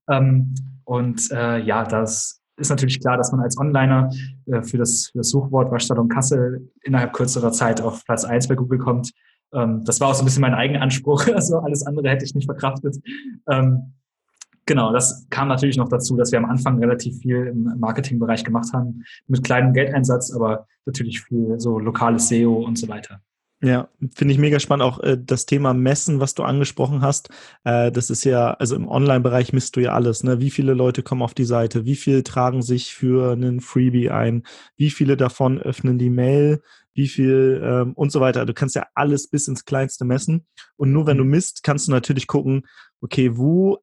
[0.08, 0.54] Ähm,
[0.84, 4.10] und äh, ja, das ist natürlich klar, dass man als Onliner
[4.46, 8.54] äh, für, das, für das Suchwort Waschsalon Kassel innerhalb kürzerer Zeit auf Platz eins bei
[8.54, 9.12] Google kommt.
[9.54, 11.26] Ähm, das war auch so ein bisschen mein eigener Anspruch.
[11.34, 12.96] Also alles andere hätte ich nicht verkraftet.
[14.66, 18.72] Genau, das kam natürlich noch dazu, dass wir am Anfang relativ viel im Marketingbereich gemacht
[18.72, 23.20] haben, mit kleinem Geldeinsatz, aber natürlich viel so lokales SEO und so weiter.
[23.64, 24.82] Ja, finde ich mega spannend.
[24.82, 27.28] Auch äh, das Thema Messen, was du angesprochen hast.
[27.62, 30.24] Äh, das ist ja, also im Online-Bereich misst du ja alles.
[30.24, 30.40] Ne?
[30.40, 31.84] Wie viele Leute kommen auf die Seite?
[31.84, 34.42] Wie viel tragen sich für einen Freebie ein?
[34.76, 36.60] Wie viele davon öffnen die Mail?
[36.92, 38.46] Wie viel ähm, und so weiter.
[38.46, 40.44] Du kannst ja alles bis ins Kleinste messen.
[40.76, 41.30] Und nur wenn du mhm.
[41.30, 42.66] misst, kannst du natürlich gucken,
[43.00, 43.78] okay, wo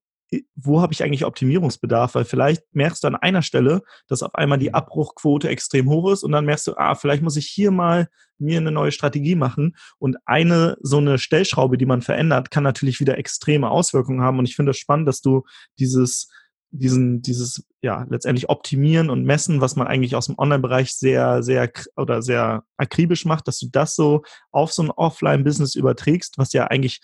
[0.56, 2.16] wo habe ich eigentlich Optimierungsbedarf?
[2.16, 4.76] Weil vielleicht merkst du an einer Stelle, dass auf einmal die mhm.
[4.76, 8.08] Abbruchquote extrem hoch ist und dann merkst du, ah, vielleicht muss ich hier mal
[8.38, 9.76] mir eine neue Strategie machen.
[9.98, 14.40] Und eine so eine Stellschraube, die man verändert, kann natürlich wieder extreme Auswirkungen haben.
[14.40, 15.44] Und ich finde es das spannend, dass du
[15.78, 16.30] dieses
[16.72, 21.72] diesen, dieses, ja, letztendlich optimieren und messen, was man eigentlich aus dem Online-Bereich sehr, sehr
[21.96, 24.22] oder sehr akribisch macht, dass du das so
[24.52, 27.02] auf so ein Offline-Business überträgst, was ja eigentlich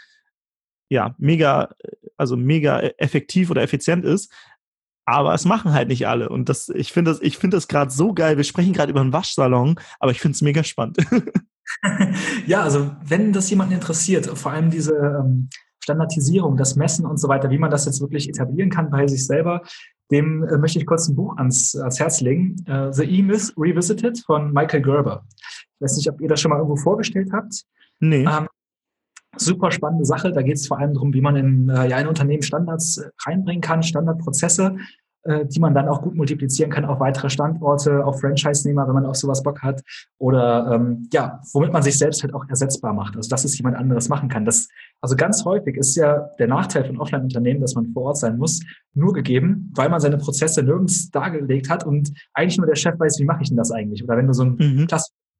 [0.89, 1.69] ja, mega,
[2.17, 4.31] also mega effektiv oder effizient ist.
[5.05, 6.29] Aber es machen halt nicht alle.
[6.29, 8.37] Und das, ich finde das, ich finde das gerade so geil.
[8.37, 10.97] Wir sprechen gerade über einen Waschsalon, aber ich finde es mega spannend.
[12.47, 15.49] ja, also wenn das jemanden interessiert, vor allem diese ähm,
[15.83, 19.27] Standardisierung, das Messen und so weiter, wie man das jetzt wirklich etablieren kann bei sich
[19.27, 19.61] selber,
[20.11, 22.63] dem äh, möchte ich kurz ein Buch ans, ans Herz legen.
[22.67, 25.25] Äh, The E-Myth Revisited von Michael Gerber.
[25.29, 27.63] Ich weiß nicht, ob ihr das schon mal irgendwo vorgestellt habt.
[27.99, 28.25] Nee.
[28.25, 28.47] Ähm,
[29.37, 30.31] super spannende Sache.
[30.31, 33.09] Da geht es vor allem darum, wie man in, äh, ja, in Unternehmen Standards äh,
[33.25, 34.75] reinbringen kann, Standardprozesse,
[35.23, 39.05] äh, die man dann auch gut multiplizieren kann auf weitere Standorte, auf Franchise-Nehmer, wenn man
[39.05, 39.81] auf sowas Bock hat.
[40.17, 43.15] Oder ähm, ja, womit man sich selbst halt auch ersetzbar macht.
[43.15, 44.45] Also dass es jemand anderes machen kann.
[44.45, 44.67] Das,
[45.01, 48.59] also ganz häufig ist ja der Nachteil von Offline-Unternehmen, dass man vor Ort sein muss,
[48.93, 53.19] nur gegeben, weil man seine Prozesse nirgends dargelegt hat und eigentlich nur der Chef weiß,
[53.19, 54.03] wie mache ich denn das eigentlich?
[54.03, 54.87] Oder wenn du so ein mhm.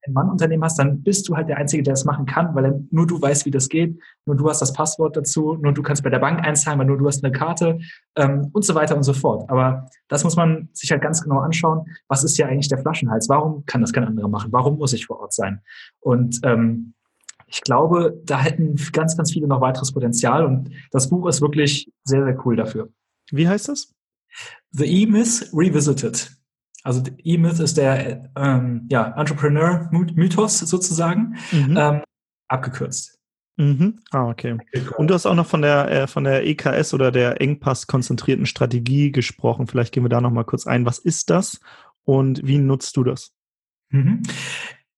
[0.08, 3.22] ein-Mann-Unternehmen hast, dann bist du halt der Einzige, der das machen kann, weil nur du
[3.22, 6.20] weißt, wie das geht, nur du hast das Passwort dazu, nur du kannst bei der
[6.20, 7.80] Bank einzahlen, weil nur du hast eine Karte
[8.16, 9.50] ähm, und so weiter und so fort.
[9.50, 11.86] Aber das muss man sich halt ganz genau anschauen.
[12.08, 13.30] Was ist ja eigentlich der Flaschenhals?
[13.30, 14.52] Warum kann das kein anderer machen?
[14.52, 15.62] Warum muss ich vor Ort sein?
[16.00, 16.94] Und ähm,
[17.48, 21.92] ich glaube, da hätten ganz, ganz viele noch weiteres Potenzial und das Buch ist wirklich
[22.04, 22.90] sehr, sehr cool dafür.
[23.32, 23.94] Wie heißt das?
[24.72, 26.32] The E-Myth Revisited.
[26.86, 31.76] Also E-Myth ist der ähm, ja, Entrepreneur-Mythos sozusagen, mhm.
[31.78, 32.02] ähm,
[32.48, 33.18] abgekürzt.
[33.58, 34.02] Mhm.
[34.12, 34.58] Ah, okay.
[34.98, 39.12] Und du hast auch noch von der, äh, von der EKS oder der Engpass-konzentrierten Strategie
[39.12, 39.66] gesprochen.
[39.66, 40.86] Vielleicht gehen wir da noch mal kurz ein.
[40.86, 41.60] Was ist das
[42.04, 43.32] und wie nutzt du das?
[43.90, 44.22] Mhm.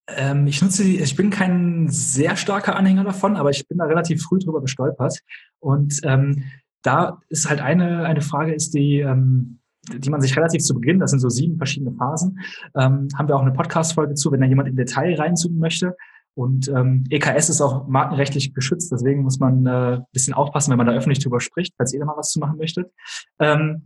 [0.10, 3.86] Ähm, ich nutze die, ich bin kein sehr starker Anhänger davon, aber ich bin da
[3.86, 5.20] relativ früh drüber gestolpert.
[5.60, 6.44] Und ähm,
[6.82, 9.60] da ist halt eine, eine Frage, ist die, ähm,
[9.96, 12.40] die man sich relativ zu Beginn, das sind so sieben verschiedene Phasen,
[12.76, 15.96] ähm, haben wir auch eine Podcast-Folge zu, wenn da jemand in Detail reinzoomen möchte.
[16.36, 20.86] Und ähm, EKS ist auch markenrechtlich geschützt, deswegen muss man äh, bisschen aufpassen, wenn man
[20.86, 22.92] da öffentlich drüber spricht, falls ihr da mal was zu machen möchtet.
[23.40, 23.82] Ähm,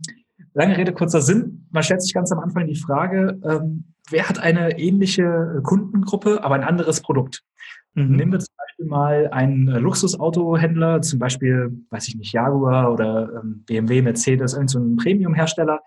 [0.54, 1.66] Lange Rede, kurzer Sinn.
[1.70, 6.54] Man stellt sich ganz am Anfang die Frage, ähm, wer hat eine ähnliche Kundengruppe, aber
[6.54, 7.42] ein anderes Produkt?
[7.94, 8.16] Mhm.
[8.16, 13.64] Nehmen wir zum Beispiel mal einen Luxusautohändler, zum Beispiel, weiß ich nicht, Jaguar oder ähm,
[13.66, 15.80] BMW, Mercedes, irgendein so Premium-Hersteller.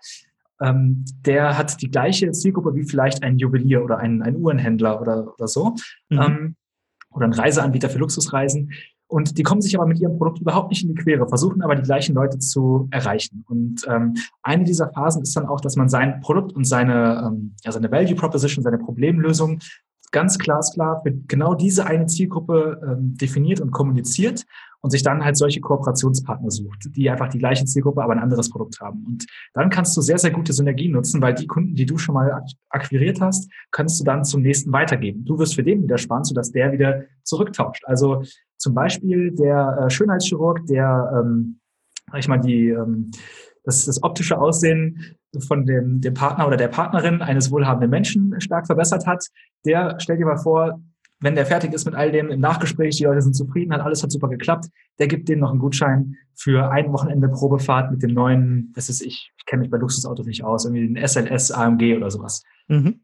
[0.60, 5.34] Ähm, der hat die gleiche Zielgruppe wie vielleicht ein Juwelier oder ein, ein Uhrenhändler oder,
[5.34, 5.74] oder so.
[6.08, 6.20] Mhm.
[6.20, 6.56] Ähm,
[7.10, 8.70] oder ein Reiseanbieter für Luxusreisen.
[9.08, 11.76] Und die kommen sich aber mit ihrem Produkt überhaupt nicht in die Quere, versuchen aber
[11.76, 13.44] die gleichen Leute zu erreichen.
[13.48, 17.54] Und ähm, eine dieser Phasen ist dann auch, dass man sein Produkt und seine, ähm,
[17.62, 19.60] ja, seine Value Proposition, seine Problemlösung
[20.12, 24.44] ganz glasklar für genau diese eine Zielgruppe ähm, definiert und kommuniziert
[24.80, 28.50] und sich dann halt solche Kooperationspartner sucht, die einfach die gleiche Zielgruppe, aber ein anderes
[28.50, 29.04] Produkt haben.
[29.04, 32.14] Und dann kannst du sehr, sehr gute Synergien nutzen, weil die Kunden, die du schon
[32.14, 35.24] mal akquiriert hast, kannst du dann zum nächsten weitergeben.
[35.24, 37.82] Du wirst für den wieder sparen, sodass der wieder zurücktauscht.
[37.86, 38.22] Also
[38.58, 41.58] zum Beispiel der äh, Schönheitschirurg, der, ähm,
[42.08, 43.10] sag ich mal, die, ähm,
[43.66, 48.66] das, das optische Aussehen von dem, dem Partner oder der Partnerin eines wohlhabenden Menschen stark
[48.66, 49.26] verbessert hat,
[49.66, 50.80] der, stell dir mal vor,
[51.20, 54.02] wenn der fertig ist mit all dem im Nachgespräch, die Leute sind zufrieden, hat alles
[54.02, 54.66] hat super geklappt,
[54.98, 59.02] der gibt denen noch einen Gutschein für ein Wochenende Probefahrt mit dem neuen, das ist
[59.02, 62.42] ich, ich kenne mich bei Luxusautos nicht aus, irgendwie den SLS AMG oder sowas.
[62.68, 63.00] Mhm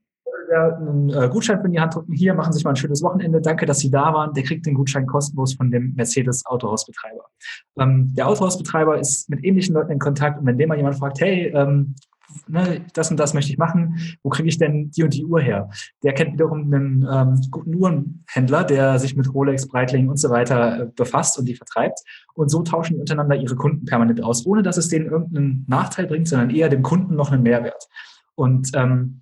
[0.52, 2.12] einen äh, Gutschein für die Hand drücken.
[2.12, 3.40] Hier, machen Sie sich mal ein schönes Wochenende.
[3.40, 4.32] Danke, dass Sie da waren.
[4.34, 7.24] Der kriegt den Gutschein kostenlos von dem Mercedes Autohausbetreiber.
[7.78, 11.20] Ähm, der Autohausbetreiber ist mit ähnlichen Leuten in Kontakt und wenn dem mal jemand fragt,
[11.20, 11.94] hey, ähm,
[12.48, 15.40] ne, das und das möchte ich machen, wo kriege ich denn die und die Uhr
[15.40, 15.70] her?
[16.02, 20.82] Der kennt wiederum einen ähm, guten Uhrenhändler, der sich mit Rolex, Breitling und so weiter
[20.82, 22.00] äh, befasst und die vertreibt.
[22.34, 26.06] Und so tauschen die untereinander ihre Kunden permanent aus, ohne dass es denen irgendeinen Nachteil
[26.06, 27.88] bringt, sondern eher dem Kunden noch einen Mehrwert.
[28.34, 29.21] Und ähm,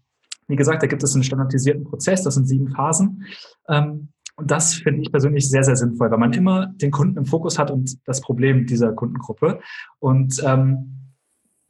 [0.51, 3.25] wie gesagt, da gibt es einen standardisierten Prozess, das sind sieben Phasen.
[3.69, 7.27] Ähm, und das finde ich persönlich sehr, sehr sinnvoll, weil man immer den Kunden im
[7.27, 9.61] Fokus hat und das Problem dieser Kundengruppe.
[9.99, 11.01] Und ähm,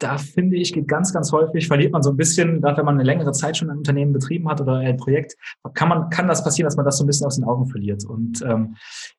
[0.00, 2.94] da finde ich, geht ganz, ganz häufig, verliert man so ein bisschen, gerade wenn man
[2.94, 5.36] eine längere Zeit schon ein Unternehmen betrieben hat oder ein Projekt,
[5.74, 8.04] kann man, kann das passieren, dass man das so ein bisschen aus den Augen verliert.
[8.04, 8.76] Und ähm,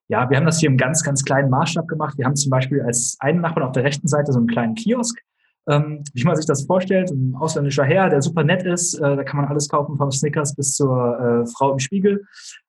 [0.08, 2.18] ja, wir haben das hier im ganz, ganz kleinen Maßstab gemacht.
[2.18, 5.22] Wir haben zum Beispiel als einen Nachbarn auf der rechten Seite so einen kleinen Kiosk,
[5.68, 7.12] ähm, wie man sich das vorstellt.
[7.12, 8.96] Ein ausländischer Herr, der super nett ist.
[8.96, 12.24] Äh, da kann man alles kaufen, vom Snickers bis zur äh, Frau im Spiegel.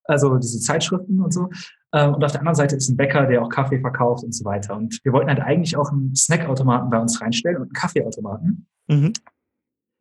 [0.04, 1.48] Also diese Zeitschriften und so.
[1.92, 4.44] Äh, und auf der anderen Seite ist ein Bäcker, der auch Kaffee verkauft und so
[4.44, 4.76] weiter.
[4.76, 8.66] Und wir wollten halt eigentlich auch einen Snackautomaten bei uns reinstellen und einen Kaffeeautomaten.
[8.88, 9.12] Mhm.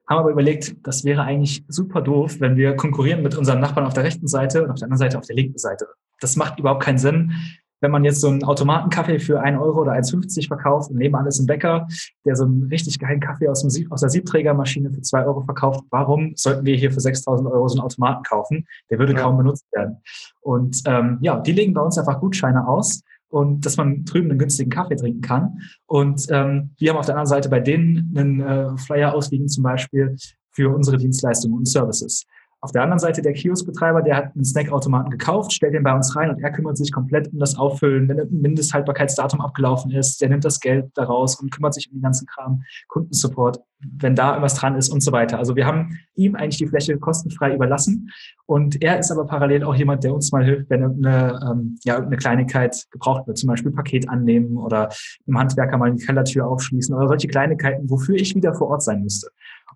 [0.09, 3.93] Haben aber überlegt, das wäre eigentlich super doof, wenn wir konkurrieren mit unseren Nachbarn auf
[3.93, 5.87] der rechten Seite und auf der anderen Seite auf der linken Seite.
[6.19, 7.33] Das macht überhaupt keinen Sinn
[7.81, 11.39] wenn man jetzt so einen Automatenkaffee für 1 Euro oder 1,50 verkauft und nebenan ist
[11.39, 11.87] ein Bäcker,
[12.25, 15.81] der so einen richtig geilen Kaffee aus, Sieb, aus der Siebträgermaschine für 2 Euro verkauft,
[15.89, 18.65] warum sollten wir hier für 6.000 Euro so einen Automaten kaufen?
[18.89, 19.19] Der würde ja.
[19.19, 19.97] kaum benutzt werden.
[20.41, 24.39] Und ähm, ja, die legen bei uns einfach Gutscheine aus und dass man drüben einen
[24.39, 25.61] günstigen Kaffee trinken kann.
[25.87, 29.63] Und ähm, wir haben auf der anderen Seite bei denen einen äh, Flyer ausliegen, zum
[29.63, 30.15] Beispiel
[30.51, 32.25] für unsere Dienstleistungen und Services.
[32.63, 36.15] Auf der anderen Seite der Kioskbetreiber, der hat einen Snackautomaten gekauft, stellt den bei uns
[36.15, 40.29] rein und er kümmert sich komplett um das Auffüllen, wenn ein Mindesthaltbarkeitsdatum abgelaufen ist, der
[40.29, 44.53] nimmt das Geld daraus und kümmert sich um den ganzen Kram, Kundensupport, wenn da irgendwas
[44.53, 45.39] dran ist und so weiter.
[45.39, 48.11] Also wir haben ihm eigentlich die Fläche kostenfrei überlassen
[48.45, 51.97] und er ist aber parallel auch jemand, der uns mal hilft, wenn eine, ähm, ja,
[51.97, 54.89] eine Kleinigkeit gebraucht wird, zum Beispiel Paket annehmen oder
[55.25, 59.01] einem Handwerker mal die Kellertür aufschließen oder solche Kleinigkeiten, wofür ich wieder vor Ort sein
[59.01, 59.31] müsste.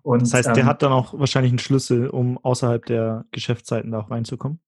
[0.06, 3.90] Und, das heißt, der ähm, hat dann auch wahrscheinlich einen Schlüssel, um außerhalb der Geschäftszeiten
[3.90, 4.60] da auch reinzukommen?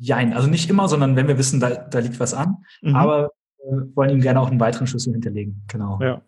[0.00, 2.56] Jein, also nicht immer, sondern wenn wir wissen, da, da liegt was an.
[2.80, 2.96] Mhm.
[2.96, 5.62] Aber äh, wollen ihm gerne auch einen weiteren Schlüssel hinterlegen.
[5.68, 6.00] Genau.
[6.02, 6.22] Ja.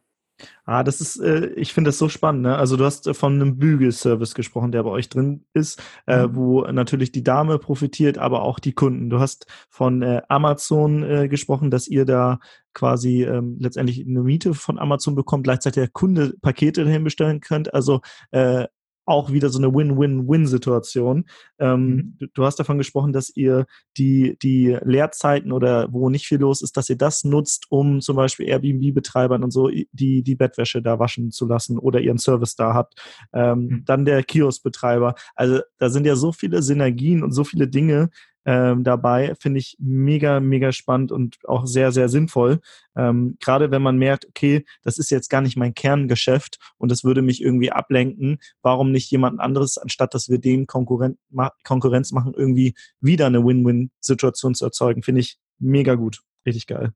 [0.64, 2.42] Ah, das ist, äh, ich finde das so spannend.
[2.42, 2.56] Ne?
[2.56, 6.36] Also du hast äh, von einem Bügelservice gesprochen, der bei euch drin ist, äh, mhm.
[6.36, 9.10] wo natürlich die Dame profitiert, aber auch die Kunden.
[9.10, 12.38] Du hast von äh, Amazon äh, gesprochen, dass ihr da
[12.72, 17.72] quasi ähm, letztendlich eine Miete von Amazon bekommt, gleichzeitig der Kunde Pakete dahin bestellen könnt.
[17.72, 18.00] Also
[18.32, 18.66] äh,
[19.06, 21.26] auch wieder so eine Win-Win-Win-Situation.
[21.58, 22.16] Ähm, mhm.
[22.18, 26.62] du, du, hast davon gesprochen, dass ihr die, die Leerzeiten oder wo nicht viel los
[26.62, 30.98] ist, dass ihr das nutzt, um zum Beispiel Airbnb-Betreibern und so die, die Bettwäsche da
[30.98, 32.94] waschen zu lassen oder ihren Service da habt.
[33.32, 33.82] Ähm, mhm.
[33.84, 35.14] Dann der Kiosk-Betreiber.
[35.34, 38.10] Also da sind ja so viele Synergien und so viele Dinge,
[38.44, 39.34] ähm, dabei.
[39.40, 42.60] Finde ich mega, mega spannend und auch sehr, sehr sinnvoll.
[42.96, 47.04] Ähm, Gerade wenn man merkt, okay, das ist jetzt gar nicht mein Kerngeschäft und das
[47.04, 48.38] würde mich irgendwie ablenken.
[48.62, 53.44] Warum nicht jemand anderes, anstatt dass wir dem Konkurren ma Konkurrenz machen, irgendwie wieder eine
[53.44, 55.02] Win-Win-Situation zu erzeugen?
[55.02, 56.20] Finde ich mega gut.
[56.46, 56.92] Richtig geil.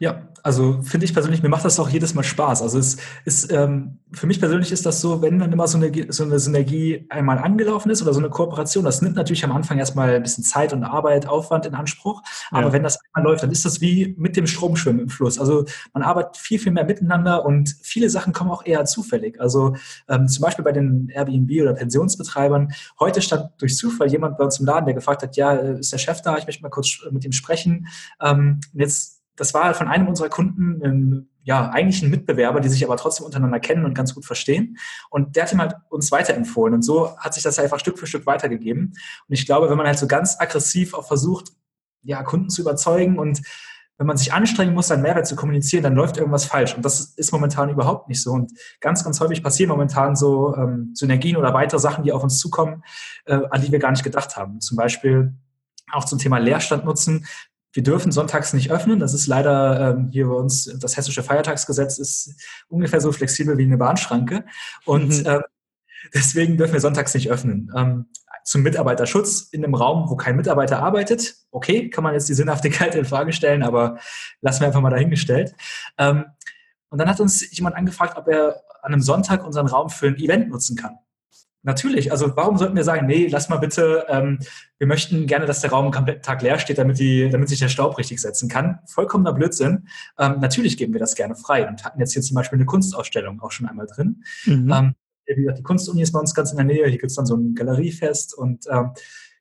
[0.00, 2.62] Ja, also finde ich persönlich, mir macht das auch jedes Mal Spaß.
[2.62, 2.96] Also es
[3.26, 6.38] ist, ähm, für mich persönlich ist das so, wenn dann immer so eine, so eine
[6.38, 10.22] Synergie einmal angelaufen ist oder so eine Kooperation, das nimmt natürlich am Anfang erstmal ein
[10.22, 12.22] bisschen Zeit und Arbeit, Aufwand in Anspruch.
[12.50, 12.72] Aber ja.
[12.72, 15.38] wenn das einmal läuft, dann ist das wie mit dem Stromschwimmen im Fluss.
[15.38, 19.38] Also man arbeitet viel, viel mehr miteinander und viele Sachen kommen auch eher zufällig.
[19.38, 19.76] Also
[20.08, 22.72] ähm, zum Beispiel bei den Airbnb oder Pensionsbetreibern.
[22.98, 25.92] Heute stand durch Zufall jemand bei uns im Laden, der gefragt hat, ja, äh, ist
[25.92, 26.38] der Chef da?
[26.38, 27.86] Ich möchte mal kurz mit ihm sprechen.
[28.22, 32.84] Ähm, jetzt das war von einem unserer Kunden, ähm, ja, eigentlich ein Mitbewerber, die sich
[32.84, 34.76] aber trotzdem untereinander kennen und ganz gut verstehen.
[35.08, 36.74] Und der hat ihm halt uns weiterempfohlen.
[36.74, 38.92] Und so hat sich das einfach Stück für Stück weitergegeben.
[39.28, 41.52] Und ich glaube, wenn man halt so ganz aggressiv auch versucht,
[42.02, 43.40] ja, Kunden zu überzeugen und
[43.96, 46.74] wenn man sich anstrengen muss, seinen Mehrwert zu kommunizieren, dann läuft irgendwas falsch.
[46.74, 48.32] Und das ist momentan überhaupt nicht so.
[48.32, 52.38] Und ganz, ganz häufig passieren momentan so ähm, Synergien oder weitere Sachen, die auf uns
[52.38, 52.82] zukommen,
[53.24, 54.60] äh, an die wir gar nicht gedacht haben.
[54.60, 55.34] Zum Beispiel
[55.92, 57.26] auch zum Thema Leerstand nutzen.
[57.72, 58.98] Wir dürfen sonntags nicht öffnen.
[58.98, 62.34] Das ist leider ähm, hier bei uns, das hessische Feiertagsgesetz ist
[62.68, 64.44] ungefähr so flexibel wie eine Bahnschranke.
[64.84, 65.26] Und mhm.
[65.26, 65.42] ähm,
[66.14, 67.70] deswegen dürfen wir sonntags nicht öffnen.
[67.76, 68.06] Ähm,
[68.44, 71.36] zum Mitarbeiterschutz in einem Raum, wo kein Mitarbeiter arbeitet.
[71.50, 73.98] Okay, kann man jetzt die Sinnhaftigkeit in Frage stellen, aber
[74.40, 75.54] lassen wir einfach mal dahingestellt.
[75.98, 76.24] Ähm,
[76.88, 80.16] und dann hat uns jemand angefragt, ob er an einem Sonntag unseren Raum für ein
[80.16, 80.98] Event nutzen kann.
[81.62, 82.10] Natürlich.
[82.10, 84.38] Also warum sollten wir sagen, nee, lass mal bitte, ähm,
[84.78, 87.58] wir möchten gerne, dass der Raum einen kompletten Tag leer steht, damit, die, damit sich
[87.58, 88.78] der Staub richtig setzen kann.
[88.86, 89.86] Vollkommener Blödsinn.
[90.18, 93.40] Ähm, natürlich geben wir das gerne frei und hatten jetzt hier zum Beispiel eine Kunstausstellung
[93.40, 94.24] auch schon einmal drin.
[94.46, 94.72] Mhm.
[94.72, 94.94] Ähm,
[95.26, 96.86] wie gesagt, die Kunstuni ist bei uns ganz in der Nähe.
[96.86, 98.92] Hier gibt es dann so ein Galeriefest und ähm,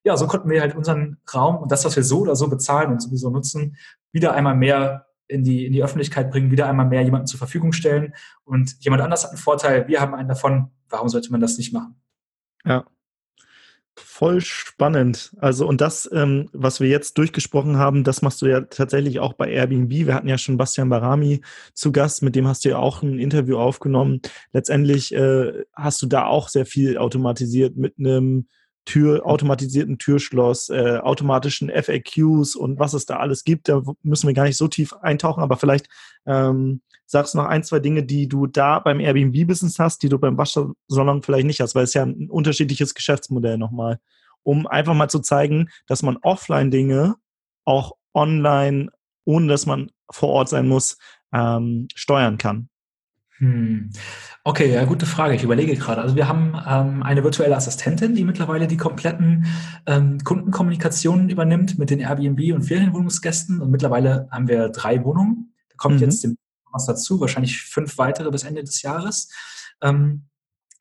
[0.03, 2.91] ja, so konnten wir halt unseren Raum und das, was wir so oder so bezahlen
[2.91, 3.77] und sowieso nutzen,
[4.11, 7.71] wieder einmal mehr in die, in die Öffentlichkeit bringen, wieder einmal mehr jemanden zur Verfügung
[7.71, 8.13] stellen.
[8.43, 10.71] Und jemand anders hat einen Vorteil, wir haben einen davon.
[10.89, 11.95] Warum sollte man das nicht machen?
[12.65, 12.85] Ja.
[13.95, 15.35] Voll spannend.
[15.39, 19.33] Also, und das, ähm, was wir jetzt durchgesprochen haben, das machst du ja tatsächlich auch
[19.33, 19.91] bei Airbnb.
[19.91, 21.41] Wir hatten ja schon Bastian Barami
[21.73, 24.21] zu Gast, mit dem hast du ja auch ein Interview aufgenommen.
[24.53, 28.47] Letztendlich äh, hast du da auch sehr viel automatisiert mit einem
[28.85, 33.69] Tür, automatisierten Türschloss, äh, automatischen FAQs und was es da alles gibt.
[33.69, 35.87] Da müssen wir gar nicht so tief eintauchen, aber vielleicht
[36.25, 40.19] ähm, sagst du noch ein, zwei Dinge, die du da beim Airbnb-Business hast, die du
[40.19, 43.99] beim Waschsalon vielleicht nicht hast, weil es ja ein unterschiedliches Geschäftsmodell nochmal,
[44.43, 47.15] um einfach mal zu zeigen, dass man Offline-Dinge
[47.65, 48.89] auch online,
[49.25, 50.97] ohne dass man vor Ort sein muss,
[51.33, 52.69] ähm, steuern kann.
[53.39, 53.89] Hm.
[54.43, 55.35] Okay, ja, gute Frage.
[55.35, 56.01] Ich überlege gerade.
[56.01, 59.45] Also wir haben ähm, eine virtuelle Assistentin, die mittlerweile die kompletten
[59.85, 63.61] ähm, Kundenkommunikationen übernimmt mit den Airbnb und Ferienwohnungsgästen.
[63.61, 65.53] Und mittlerweile haben wir drei Wohnungen.
[65.69, 66.01] Da kommt mhm.
[66.01, 66.37] jetzt dem
[66.71, 69.29] was dazu, wahrscheinlich fünf weitere bis Ende des Jahres.
[69.81, 70.25] Ähm,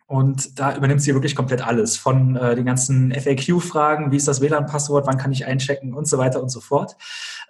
[0.06, 4.40] und da übernimmt sie wirklich komplett alles, von äh, den ganzen FAQ-Fragen, wie ist das
[4.40, 6.96] WLAN-Passwort, wann kann ich einchecken und so weiter und so fort.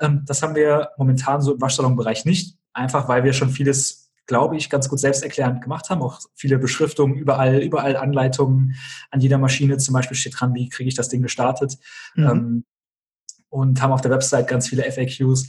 [0.01, 3.98] Ähm, das haben wir momentan so im Waschsalonbereich nicht, einfach weil wir schon vieles,
[4.29, 6.03] glaube ich, ganz gut selbsterklärend gemacht haben.
[6.03, 8.76] Auch viele Beschriftungen, überall, überall Anleitungen
[9.11, 11.79] an jeder Maschine zum Beispiel steht dran, wie kriege ich das Ding gestartet.
[12.14, 12.24] Mhm.
[12.24, 12.64] Ähm,
[13.49, 15.49] und haben auf der Website ganz viele FAQs.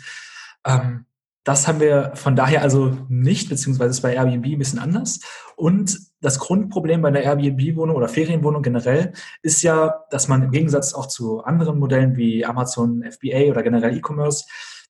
[0.65, 1.05] Ähm,
[1.43, 5.19] das haben wir von daher also nicht, beziehungsweise ist bei Airbnb ein bisschen anders.
[5.55, 10.93] Und das Grundproblem bei der Airbnb-Wohnung oder Ferienwohnung generell ist ja, dass man im Gegensatz
[10.93, 14.45] auch zu anderen Modellen wie Amazon FBA oder generell E-Commerce,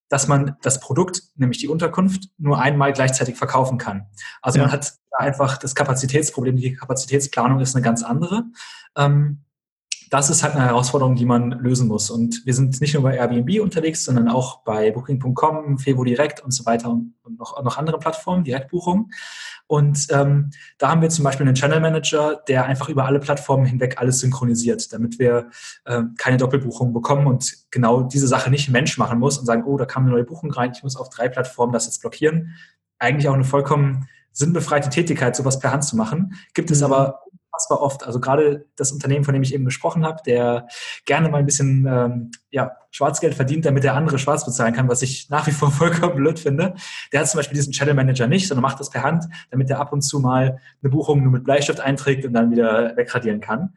[0.09, 4.07] dass man das Produkt, nämlich die Unterkunft, nur einmal gleichzeitig verkaufen kann.
[4.41, 4.65] Also ja.
[4.65, 8.43] man hat einfach das Kapazitätsproblem, die Kapazitätsplanung ist eine ganz andere.
[8.97, 9.43] Ähm,
[10.09, 12.09] das ist halt eine Herausforderung, die man lösen muss.
[12.09, 16.51] Und wir sind nicht nur bei Airbnb unterwegs, sondern auch bei Booking.com, Fevo Direct und
[16.51, 19.11] so weiter und, noch, noch andere Plattformen, Direktbuchungen.
[19.67, 20.49] Und ähm,
[20.79, 24.19] da haben wir zum Beispiel einen Channel Manager, der einfach über alle Plattformen hinweg alles
[24.19, 25.51] synchronisiert, damit wir
[25.85, 29.63] äh, keine Doppelbuchungen bekommen und genau diese Sache nicht ein Mensch machen muss und sagen,
[29.65, 32.55] oh, da kam eine neue Buchung rein, ich muss auf drei Plattformen das jetzt blockieren.
[32.97, 36.33] Eigentlich auch eine vollkommen sinnbefreite Tätigkeit, sowas per Hand zu machen.
[36.55, 36.85] Gibt es mhm.
[36.85, 37.19] aber
[37.59, 38.05] unfassbar oft.
[38.05, 40.67] Also gerade das Unternehmen, von dem ich eben gesprochen habe, der
[41.05, 45.01] gerne mal ein bisschen ähm, ja, Schwarzgeld verdient, damit der andere schwarz bezahlen kann, was
[45.01, 46.75] ich nach wie vor vollkommen blöd finde.
[47.11, 49.79] Der hat zum Beispiel diesen Channel Manager nicht, sondern macht das per Hand, damit er
[49.79, 53.75] ab und zu mal eine Buchung nur mit Bleistift einträgt und dann wieder wegradieren kann.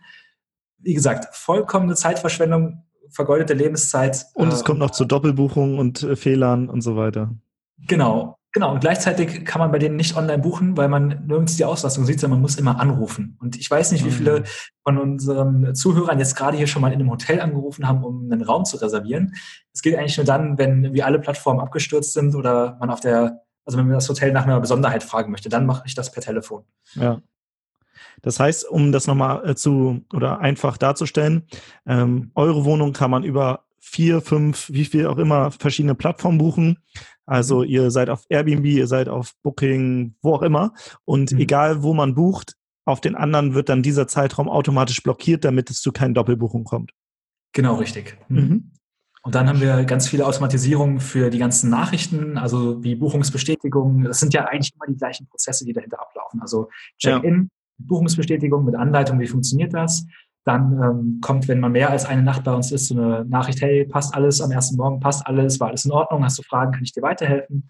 [0.78, 4.26] Wie gesagt, vollkommene Zeitverschwendung, vergeudete Lebenszeit.
[4.34, 7.30] Und es äh, kommt noch zu Doppelbuchungen und äh, Fehlern und so weiter.
[7.86, 8.36] Genau.
[8.52, 12.04] Genau, und gleichzeitig kann man bei denen nicht online buchen, weil man nirgends die Auslastung
[12.04, 13.38] sieht, sondern man muss immer anrufen.
[13.40, 14.44] Und ich weiß nicht, wie viele mhm.
[14.84, 18.42] von unseren Zuhörern jetzt gerade hier schon mal in einem Hotel angerufen haben, um einen
[18.42, 19.34] Raum zu reservieren.
[19.72, 23.40] Es geht eigentlich nur dann, wenn wie alle Plattformen abgestürzt sind oder man auf der,
[23.64, 26.22] also wenn man das Hotel nach einer Besonderheit fragen möchte, dann mache ich das per
[26.22, 26.64] Telefon.
[26.94, 27.22] Ja.
[28.20, 31.46] Das heißt, um das nochmal äh, zu oder einfach darzustellen,
[31.86, 36.78] ähm, eure Wohnung kann man über vier, fünf, wie viel auch immer verschiedene Plattformen buchen.
[37.26, 37.68] Also mhm.
[37.68, 40.72] ihr seid auf Airbnb, ihr seid auf Booking, wo auch immer.
[41.04, 41.40] Und mhm.
[41.40, 42.54] egal, wo man bucht,
[42.84, 46.92] auf den anderen wird dann dieser Zeitraum automatisch blockiert, damit es zu keinen Doppelbuchungen kommt.
[47.52, 48.16] Genau, richtig.
[48.28, 48.38] Mhm.
[48.38, 48.72] mhm.
[49.24, 54.02] Und dann haben wir ganz viele Automatisierungen für die ganzen Nachrichten, also wie Buchungsbestätigungen.
[54.02, 56.40] Das sind ja eigentlich immer die gleichen Prozesse, die dahinter ablaufen.
[56.42, 57.48] Also Check-in, ja.
[57.78, 60.04] Buchungsbestätigung mit Anleitung, wie funktioniert das?
[60.44, 63.60] Dann ähm, kommt, wenn man mehr als eine Nacht bei uns ist, so eine Nachricht,
[63.60, 66.72] hey, passt alles am ersten Morgen, passt alles, war alles in Ordnung, hast du Fragen,
[66.72, 67.68] kann ich dir weiterhelfen?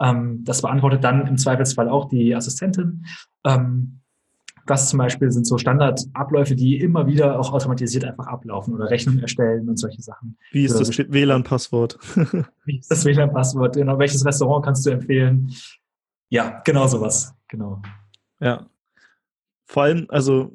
[0.00, 3.04] Ähm, das beantwortet dann im Zweifelsfall auch die Assistentin.
[3.44, 4.02] Ähm,
[4.66, 9.20] das zum Beispiel sind so Standardabläufe, die immer wieder auch automatisiert einfach ablaufen oder Rechnungen
[9.20, 10.38] erstellen und solche Sachen.
[10.52, 11.98] Wie ist das WLAN-Passwort?
[12.64, 13.74] Wie ist das WLAN-Passwort?
[13.74, 15.52] Genau, welches Restaurant kannst du empfehlen?
[16.28, 17.34] Ja, genau sowas.
[17.48, 17.82] Genau.
[18.40, 18.66] Ja.
[19.64, 20.52] Vor allem, also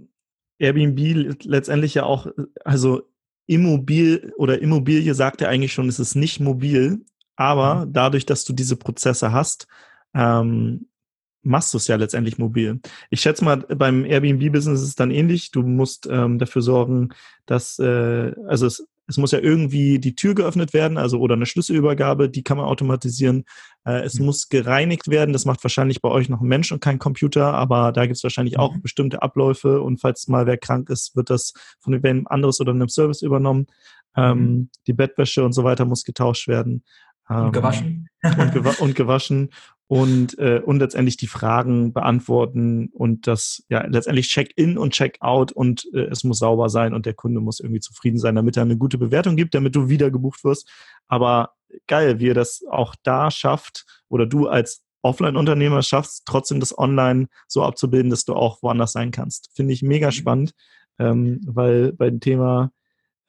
[0.60, 2.28] Airbnb letztendlich ja auch,
[2.64, 3.04] also
[3.46, 7.06] Immobil oder Immobilie sagt ja eigentlich schon, es ist nicht mobil,
[7.36, 7.94] aber mhm.
[7.94, 9.68] dadurch, dass du diese Prozesse hast,
[10.14, 10.88] ähm,
[11.44, 12.82] machst du es ja letztendlich mobil.
[13.10, 15.52] Ich schätze mal, beim Airbnb-Business ist es dann ähnlich.
[15.52, 17.10] Du musst ähm, dafür sorgen,
[17.46, 21.46] dass, äh, also es, es muss ja irgendwie die Tür geöffnet werden, also oder eine
[21.46, 23.46] Schlüsselübergabe, die kann man automatisieren.
[23.86, 24.26] Äh, es mhm.
[24.26, 27.92] muss gereinigt werden, das macht wahrscheinlich bei euch noch ein Mensch und kein Computer, aber
[27.92, 28.62] da gibt es wahrscheinlich mhm.
[28.62, 32.72] auch bestimmte Abläufe und falls mal wer krank ist, wird das von wem anderes oder
[32.72, 33.68] einem Service übernommen.
[34.16, 34.70] Ähm, mhm.
[34.88, 36.84] Die Bettwäsche und so weiter muss getauscht werden.
[37.30, 38.10] Und gewaschen.
[38.24, 39.50] und, gewa und gewaschen
[39.88, 45.88] und, äh, und letztendlich die Fragen beantworten und das ja letztendlich Check-in und Check-out und
[45.94, 48.78] äh, es muss sauber sein und der Kunde muss irgendwie zufrieden sein, damit er eine
[48.78, 50.70] gute Bewertung gibt, damit du wieder gebucht wirst.
[51.08, 51.54] Aber
[51.88, 57.28] geil, wie ihr das auch da schafft oder du als Offline-Unternehmer schaffst, trotzdem das Online
[57.48, 59.52] so abzubilden, dass du auch woanders sein kannst.
[59.56, 60.12] Finde ich mega mhm.
[60.12, 60.52] spannend,
[61.00, 62.72] ähm, weil bei dem Thema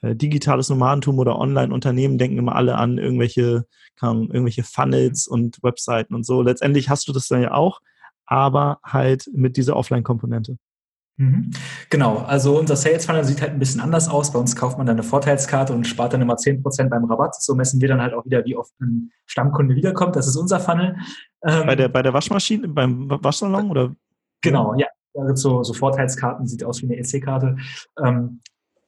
[0.03, 6.25] digitales Nomadentum oder Online-Unternehmen denken immer alle an irgendwelche, kann, irgendwelche Funnels und Webseiten und
[6.25, 6.43] so.
[6.43, 7.81] Letztendlich hast du das dann ja auch,
[8.27, 10.57] aber halt mit dieser Offline-Komponente.
[11.19, 11.51] Mhm.
[11.91, 14.33] Genau, also unser Sales Funnel sieht halt ein bisschen anders aus.
[14.33, 17.43] Bei uns kauft man dann eine Vorteilskarte und spart dann immer 10% beim Rabatt.
[17.43, 20.15] So messen wir dann halt auch wieder, wie oft ein Stammkunde wiederkommt.
[20.15, 20.97] Das ist unser Funnel.
[21.43, 23.97] Ähm, bei, der, bei der Waschmaschine, beim Waschsalon oder?
[24.43, 24.87] Genau, ja.
[25.35, 27.57] So, so Vorteilskarten sieht aus wie eine EC-Karte.
[28.05, 28.41] Ähm,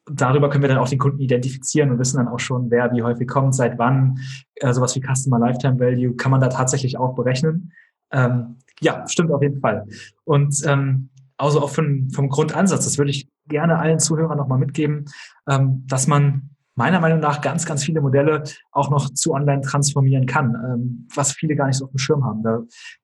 [0.07, 3.03] darüber können wir dann auch den Kunden identifizieren und wissen dann auch schon, wer wie
[3.03, 4.19] häufig kommt, seit wann.
[4.57, 7.73] Äh, sowas wie Customer Lifetime Value kann man da tatsächlich auch berechnen.
[8.13, 9.87] Ähm, ja, stimmt auf jeden Fall.
[10.25, 15.07] Und ähm, also auch vom, vom Grundansatz, das würde ich gerne allen Zuhörern nochmal mitgeben,
[15.49, 18.43] ähm, dass man meiner Meinung nach ganz, ganz viele Modelle
[18.73, 22.25] auch noch zu online transformieren kann, ähm, was viele gar nicht so auf dem Schirm
[22.25, 22.43] haben.
[22.43, 22.63] Da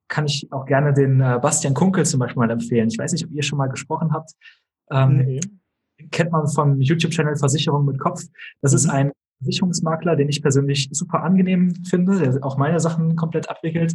[0.09, 2.89] kann ich auch gerne den äh, Bastian Kunkel zum Beispiel mal empfehlen.
[2.89, 4.33] Ich weiß nicht, ob ihr schon mal gesprochen habt.
[4.91, 5.41] Ähm, nee
[6.11, 8.23] kennt man vom YouTube-Channel Versicherung mit Kopf.
[8.63, 8.91] Das ist mhm.
[8.91, 13.95] ein Versicherungsmakler, den ich persönlich super angenehm finde, der auch meine Sachen komplett abwickelt.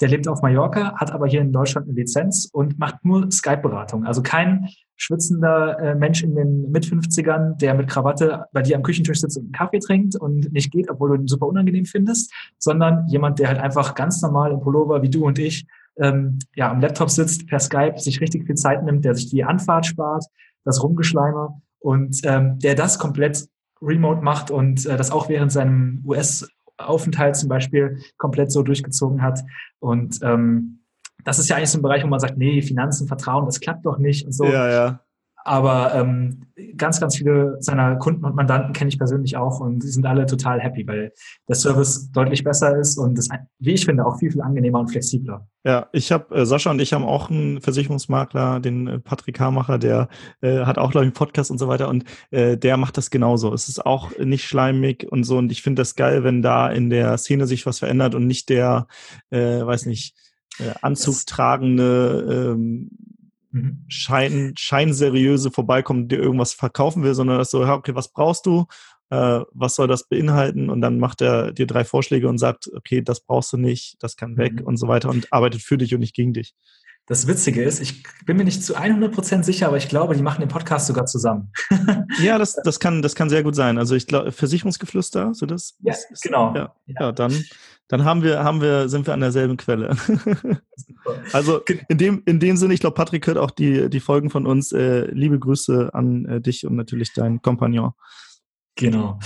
[0.00, 4.04] Der lebt auf Mallorca, hat aber hier in Deutschland eine Lizenz und macht nur Skype-Beratung.
[4.04, 9.20] Also kein schwitzender äh, Mensch in den Mit-50ern, der mit Krawatte bei dir am Küchentisch
[9.20, 13.06] sitzt und einen Kaffee trinkt und nicht geht, obwohl du ihn super unangenehm findest, sondern
[13.08, 15.66] jemand, der halt einfach ganz normal im Pullover wie du und ich
[15.98, 19.44] ähm, ja, am Laptop sitzt, per Skype, sich richtig viel Zeit nimmt, der sich die
[19.44, 20.24] Anfahrt spart,
[20.64, 23.48] das Rumgeschleime und ähm, der das komplett
[23.80, 29.40] remote macht und äh, das auch während seinem US-Aufenthalt zum Beispiel komplett so durchgezogen hat.
[29.80, 30.84] Und ähm,
[31.24, 33.84] das ist ja eigentlich so ein Bereich, wo man sagt, nee, Finanzen, Vertrauen, das klappt
[33.84, 34.44] doch nicht und so.
[34.44, 35.00] Ja, ja.
[35.44, 39.88] Aber ähm, ganz, ganz viele seiner Kunden und Mandanten kenne ich persönlich auch und die
[39.88, 41.12] sind alle total happy, weil
[41.48, 43.28] der Service deutlich besser ist und das,
[43.58, 45.46] wie ich finde, auch viel, viel angenehmer und flexibler.
[45.64, 49.78] Ja, ich habe, äh, Sascha und ich haben auch einen Versicherungsmakler, den äh, Patrick Hamacher,
[49.78, 50.08] der
[50.40, 53.10] äh, hat auch, glaube ich, einen Podcast und so weiter und äh, der macht das
[53.10, 53.52] genauso.
[53.52, 56.90] Es ist auch nicht schleimig und so und ich finde das geil, wenn da in
[56.90, 58.86] der Szene sich was verändert und nicht der,
[59.30, 60.14] äh, weiß nicht,
[60.58, 62.90] äh, Anzug tragende ähm,
[63.52, 63.84] mhm.
[63.88, 68.66] schein, scheinseriöse vorbeikommt, dir irgendwas verkaufen will, sondern das so, okay, was brauchst du?
[69.10, 70.70] Äh, was soll das beinhalten?
[70.70, 74.16] Und dann macht er dir drei Vorschläge und sagt, okay, das brauchst du nicht, das
[74.16, 74.66] kann weg mhm.
[74.66, 76.54] und so weiter und arbeitet für dich und nicht gegen dich.
[77.06, 80.40] Das Witzige ist, ich bin mir nicht zu 100% sicher, aber ich glaube, die machen
[80.40, 81.52] den Podcast sogar zusammen.
[82.22, 83.76] ja, das, das, kann, das kann sehr gut sein.
[83.76, 85.74] Also ich glaube, Versicherungsgeflüster, so das?
[85.80, 86.54] Ja, ist, genau.
[86.54, 86.94] Ja, ja.
[87.00, 87.32] ja, dann,
[87.92, 89.94] dann haben wir, haben wir, sind wir an derselben Quelle.
[91.34, 94.46] also in dem, in dem Sinne, ich glaube, Patrick hört auch die, die Folgen von
[94.46, 94.72] uns.
[94.72, 97.92] Äh, liebe Grüße an äh, dich und natürlich deinen Kompagnon.
[98.76, 99.18] Genau.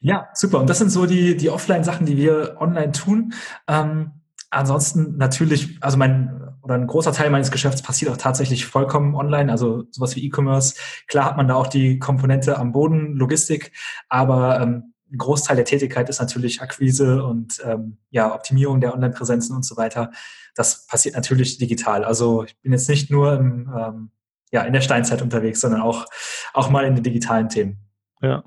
[0.00, 0.60] Ja, super.
[0.60, 3.32] Und das sind so die, die Offline-Sachen, die wir online tun.
[3.66, 9.14] Ähm, ansonsten natürlich, also mein oder ein großer Teil meines Geschäfts passiert auch tatsächlich vollkommen
[9.14, 10.74] online, also sowas wie E-Commerce.
[11.08, 13.72] Klar hat man da auch die Komponente am Boden, Logistik,
[14.10, 19.54] aber ähm, ein Großteil der Tätigkeit ist natürlich Akquise und ähm, ja, Optimierung der Online-Präsenzen
[19.54, 20.10] und so weiter.
[20.54, 22.04] Das passiert natürlich digital.
[22.04, 24.10] Also ich bin jetzt nicht nur im, ähm,
[24.50, 26.04] ja, in der Steinzeit unterwegs, sondern auch,
[26.52, 27.78] auch mal in den digitalen Themen.
[28.20, 28.44] Ja.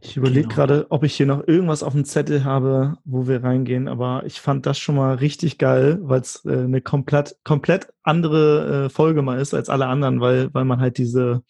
[0.00, 0.54] Ich überlege genau.
[0.54, 4.40] gerade, ob ich hier noch irgendwas auf dem Zettel habe, wo wir reingehen, aber ich
[4.40, 9.22] fand das schon mal richtig geil, weil es äh, eine komplett, komplett andere äh, Folge
[9.22, 11.42] mal ist als alle anderen, weil, weil man halt diese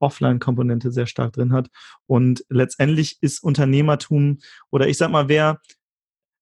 [0.00, 1.68] Offline-Komponente sehr stark drin hat.
[2.06, 4.38] Und letztendlich ist Unternehmertum
[4.70, 5.60] oder ich sag mal, wer,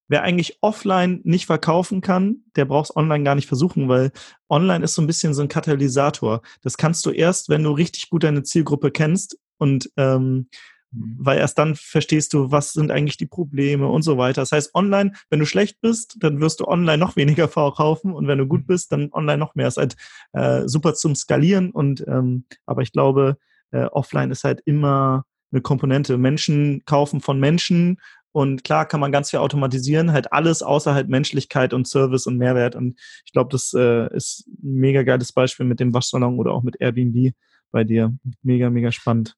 [0.09, 4.13] wer eigentlich offline nicht verkaufen kann, der braucht es online gar nicht versuchen, weil
[4.49, 6.43] online ist so ein bisschen so ein Katalysator.
[6.63, 10.49] Das kannst du erst, wenn du richtig gut deine Zielgruppe kennst und ähm.
[10.93, 14.43] Weil erst dann verstehst du, was sind eigentlich die Probleme und so weiter.
[14.43, 18.27] Das heißt, online, wenn du schlecht bist, dann wirst du online noch weniger verkaufen und
[18.29, 18.67] wenn du gut mhm.
[18.67, 19.67] bist, dann online noch mehr.
[19.67, 19.97] Das ist halt
[20.33, 23.37] äh, super zum Skalieren und ähm, aber ich glaube,
[23.73, 26.19] äh, offline ist halt immer eine Komponente.
[26.19, 27.99] Menschen kaufen von Menschen
[28.37, 32.37] und klar kann man ganz viel automatisieren, halt alles außer halt Menschlichkeit und Service und
[32.37, 32.77] Mehrwert.
[32.77, 36.63] Und ich glaube, das äh, ist ein mega geiles Beispiel mit dem Waschsalon oder auch
[36.63, 37.33] mit Airbnb
[37.71, 38.15] bei dir.
[38.43, 39.37] Mega, mega spannend.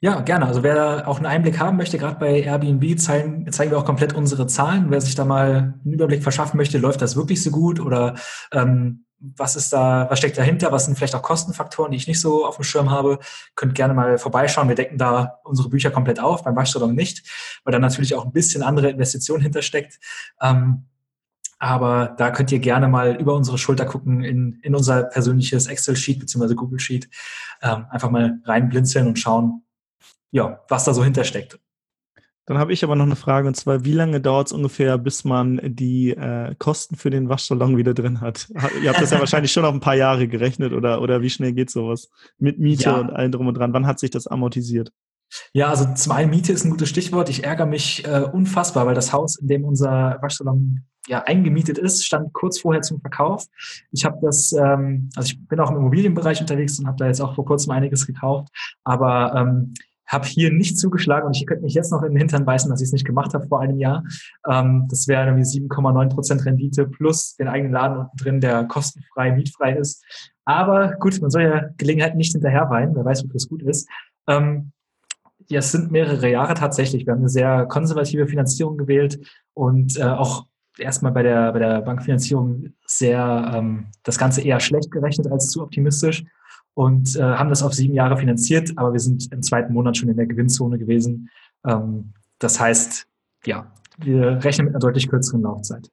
[0.00, 0.46] Ja, gerne.
[0.46, 4.12] Also wer auch einen Einblick haben möchte, gerade bei Airbnb zeigen, zeigen wir auch komplett
[4.12, 4.90] unsere Zahlen.
[4.90, 8.14] Wer sich da mal einen Überblick verschaffen möchte, läuft das wirklich so gut oder
[8.52, 12.20] ähm, was ist da, was steckt dahinter, was sind vielleicht auch Kostenfaktoren, die ich nicht
[12.20, 13.18] so auf dem Schirm habe,
[13.54, 14.68] könnt gerne mal vorbeischauen.
[14.68, 17.26] Wir decken da unsere Bücher komplett auf, beim Waschsalon nicht,
[17.64, 19.98] weil da natürlich auch ein bisschen andere Investitionen hintersteckt.
[20.40, 20.86] Ähm,
[21.58, 26.20] aber da könnt ihr gerne mal über unsere Schulter gucken in, in unser persönliches Excel-Sheet
[26.20, 26.54] bzw.
[26.54, 27.08] Google-Sheet.
[27.62, 29.62] Ähm, einfach mal reinblinzeln und schauen,
[30.36, 31.58] ja, was da so hintersteckt.
[32.44, 35.24] Dann habe ich aber noch eine Frage und zwar, wie lange dauert es ungefähr, bis
[35.24, 38.48] man die äh, Kosten für den Waschsalon wieder drin hat?
[38.82, 41.54] Ihr habt das ja wahrscheinlich schon auf ein paar Jahre gerechnet oder, oder wie schnell
[41.54, 42.08] geht sowas?
[42.38, 42.98] Mit Miete ja.
[42.98, 43.72] und allem drum und dran.
[43.72, 44.92] Wann hat sich das amortisiert?
[45.54, 47.28] Ja, also zum einen Miete ist ein gutes Stichwort.
[47.30, 52.04] Ich ärgere mich äh, unfassbar, weil das Haus, in dem unser Waschsalon ja eingemietet ist,
[52.04, 53.46] stand kurz vorher zum Verkauf.
[53.90, 57.20] Ich habe das, ähm, also ich bin auch im Immobilienbereich unterwegs und habe da jetzt
[57.20, 58.48] auch vor kurzem einiges gekauft,
[58.84, 59.74] aber ähm,
[60.06, 62.80] habe hier nicht zugeschlagen und ich könnte mich jetzt noch in den Hintern beißen, dass
[62.80, 64.04] ich es nicht gemacht habe vor einem Jahr.
[64.48, 69.32] Ähm, das wäre irgendwie 7,9 Prozent Rendite plus den eigenen Laden unten drin, der kostenfrei,
[69.32, 70.04] mietfrei ist.
[70.44, 73.88] Aber gut, man soll ja Gelegenheit nicht hinterher weinen, wer weiß, wofür es gut ist.
[74.28, 74.72] Ähm,
[75.48, 77.06] ja, es sind mehrere Jahre tatsächlich.
[77.06, 79.18] Wir haben eine sehr konservative Finanzierung gewählt
[79.54, 80.46] und äh, auch
[80.78, 85.62] erstmal bei der, bei der Bankfinanzierung sehr ähm, das Ganze eher schlecht gerechnet als zu
[85.62, 86.24] optimistisch
[86.76, 90.10] und äh, haben das auf sieben Jahre finanziert, aber wir sind im zweiten Monat schon
[90.10, 91.30] in der Gewinnzone gewesen.
[91.64, 93.08] Ähm, das heißt,
[93.46, 95.90] ja, wir rechnen mit einer deutlich kürzeren Laufzeit.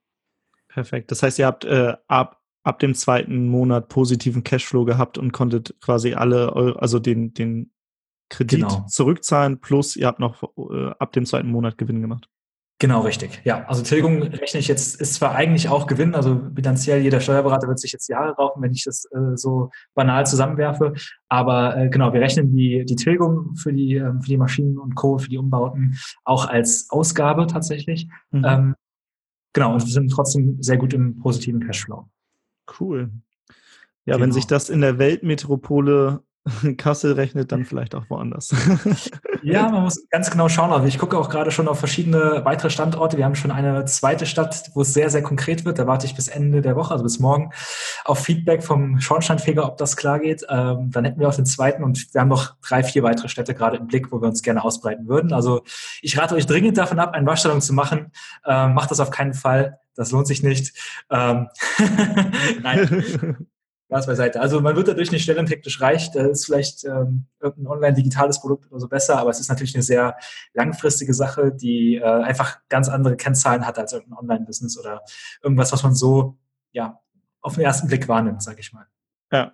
[0.68, 1.10] Perfekt.
[1.10, 5.74] Das heißt, ihr habt äh, ab, ab dem zweiten Monat positiven Cashflow gehabt und konntet
[5.80, 7.72] quasi alle, also den, den
[8.28, 8.86] Kredit genau.
[8.90, 12.28] zurückzahlen, plus ihr habt noch äh, ab dem zweiten Monat Gewinn gemacht.
[12.84, 13.40] Genau, richtig.
[13.46, 17.70] Ja, also Tilgung rechne ich jetzt, ist zwar eigentlich auch Gewinn, also bilanziell jeder Steuerberater
[17.70, 20.92] wird sich jetzt Jahre rauchen, wenn ich das äh, so banal zusammenwerfe.
[21.30, 24.96] Aber äh, genau, wir rechnen die, die Tilgung für die, ähm, für die Maschinen und
[24.96, 28.10] Co., für die Umbauten auch als Ausgabe tatsächlich.
[28.32, 28.46] Mhm.
[28.46, 28.76] Ähm,
[29.54, 32.10] genau, und wir sind trotzdem sehr gut im positiven Cashflow.
[32.82, 33.12] Cool.
[34.04, 34.26] Ja, genau.
[34.26, 36.22] wenn sich das in der Weltmetropole
[36.78, 38.54] Kassel rechnet, dann vielleicht auch woanders.
[39.44, 40.72] ja, man muss ganz genau schauen.
[40.72, 43.18] Also ich gucke auch gerade schon auf verschiedene weitere Standorte.
[43.18, 45.80] Wir haben schon eine zweite Stadt, wo es sehr, sehr konkret wird.
[45.80, 47.52] Da warte ich bis Ende der Woche, also bis morgen,
[48.04, 50.46] auf Feedback vom Schornsteinfeger, ob das klar geht.
[50.50, 53.54] Ähm, dann hätten wir auch den zweiten und wir haben noch drei, vier weitere Städte
[53.54, 55.32] gerade im Blick, wo wir uns gerne ausbreiten würden.
[55.32, 55.64] Also
[56.02, 58.12] ich rate euch dringend davon ab, eine Waschstellung zu machen.
[58.46, 59.80] Ähm, macht das auf keinen Fall.
[59.96, 60.74] Das lohnt sich nicht.
[61.10, 61.48] Ähm
[62.64, 63.48] Nein.
[63.94, 64.42] Spaß beiseite.
[64.42, 66.12] Also man wird dadurch nicht schnell und hektisch reich.
[66.12, 69.84] Da ist vielleicht ähm, irgendein online-digitales Produkt oder so besser, aber es ist natürlich eine
[69.84, 70.18] sehr
[70.54, 75.02] langfristige Sache, die äh, einfach ganz andere Kennzahlen hat als irgendein Online-Business oder
[75.44, 76.38] irgendwas, was man so
[76.72, 77.00] ja
[77.42, 78.88] auf den ersten Blick wahrnimmt, sage ich mal.
[79.32, 79.54] Ja.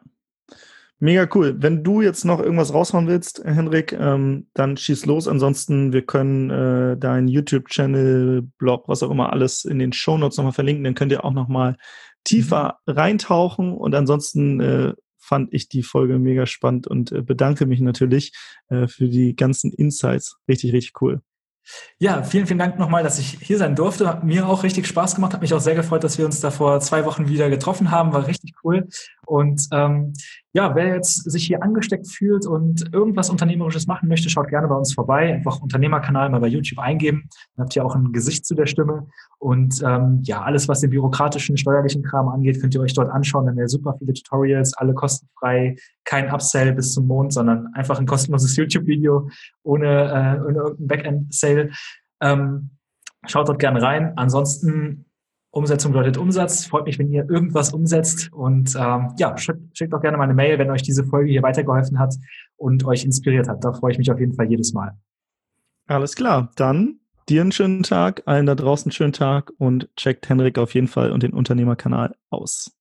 [1.02, 1.56] Mega cool.
[1.58, 5.30] Wenn du jetzt noch irgendwas raushauen willst, Henrik, ähm, dann schieß los.
[5.30, 10.38] Ansonsten, wir können äh, deinen YouTube-Channel, Blog, was auch immer, alles in den Show Notes
[10.38, 10.84] nochmal verlinken.
[10.84, 11.78] Dann könnt ihr auch nochmal
[12.24, 12.94] tiefer mhm.
[12.94, 13.74] reintauchen.
[13.74, 18.34] Und ansonsten äh, fand ich die Folge mega spannend und äh, bedanke mich natürlich
[18.70, 20.38] äh, für die ganzen Insights.
[20.48, 21.22] Richtig, richtig cool.
[22.00, 24.08] Ja, vielen, vielen Dank nochmal, dass ich hier sein durfte.
[24.08, 25.34] Hat mir auch richtig Spaß gemacht.
[25.34, 28.14] Hat mich auch sehr gefreut, dass wir uns da vor zwei Wochen wieder getroffen haben.
[28.14, 28.88] War richtig cool.
[29.30, 30.14] Und ähm,
[30.54, 34.74] ja, wer jetzt sich hier angesteckt fühlt und irgendwas Unternehmerisches machen möchte, schaut gerne bei
[34.74, 35.32] uns vorbei.
[35.36, 37.30] Einfach Unternehmerkanal mal bei YouTube eingeben.
[37.56, 39.06] Dann habt ihr auch ein Gesicht zu der Stimme.
[39.38, 43.46] Und ähm, ja, alles, was den bürokratischen, steuerlichen Kram angeht, könnt ihr euch dort anschauen.
[43.46, 45.76] Da haben wir super viele Tutorials, alle kostenfrei,
[46.06, 49.30] kein Upsell bis zum Mond, sondern einfach ein kostenloses YouTube-Video
[49.62, 51.70] ohne, äh, ohne irgendein Backend-Sale.
[52.20, 52.72] Ähm,
[53.28, 54.14] schaut dort gerne rein.
[54.16, 55.06] Ansonsten
[55.52, 56.66] Umsetzung bedeutet Umsatz.
[56.66, 58.32] Freut mich, wenn ihr irgendwas umsetzt.
[58.32, 61.42] Und ähm, ja, schickt, schickt auch gerne mal eine Mail, wenn euch diese Folge hier
[61.42, 62.16] weitergeholfen hat
[62.58, 63.64] und euch inspiriert hat.
[63.64, 64.92] Da freue ich mich auf jeden Fall jedes Mal.
[65.88, 66.52] Alles klar.
[66.56, 70.76] Dann dir einen schönen Tag, allen da draußen einen schönen Tag und checkt Henrik auf
[70.76, 72.72] jeden Fall und den Unternehmerkanal aus.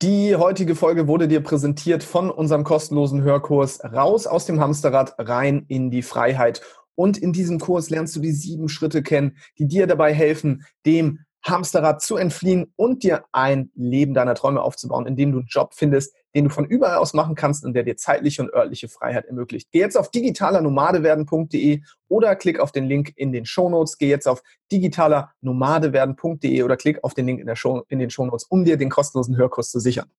[0.00, 5.64] Die heutige Folge wurde dir präsentiert von unserem kostenlosen Hörkurs Raus aus dem Hamsterrad rein
[5.66, 6.62] in die Freiheit.
[6.98, 11.20] Und in diesem Kurs lernst du die sieben Schritte kennen, die dir dabei helfen, dem
[11.44, 15.74] Hamsterrad zu entfliehen und dir ein Leben deiner Träume aufzubauen, in dem du einen Job
[15.74, 19.26] findest, den du von überall aus machen kannst und der dir zeitliche und örtliche Freiheit
[19.26, 19.68] ermöglicht.
[19.70, 23.98] Geh jetzt auf digitalernomadewerden.de oder klick auf den Link in den Shownotes.
[23.98, 24.42] Geh jetzt auf
[24.72, 29.36] digitalernomadewerden.de oder klick auf den Link in, Show, in den Shownotes, um dir den kostenlosen
[29.36, 30.10] Hörkurs zu sichern.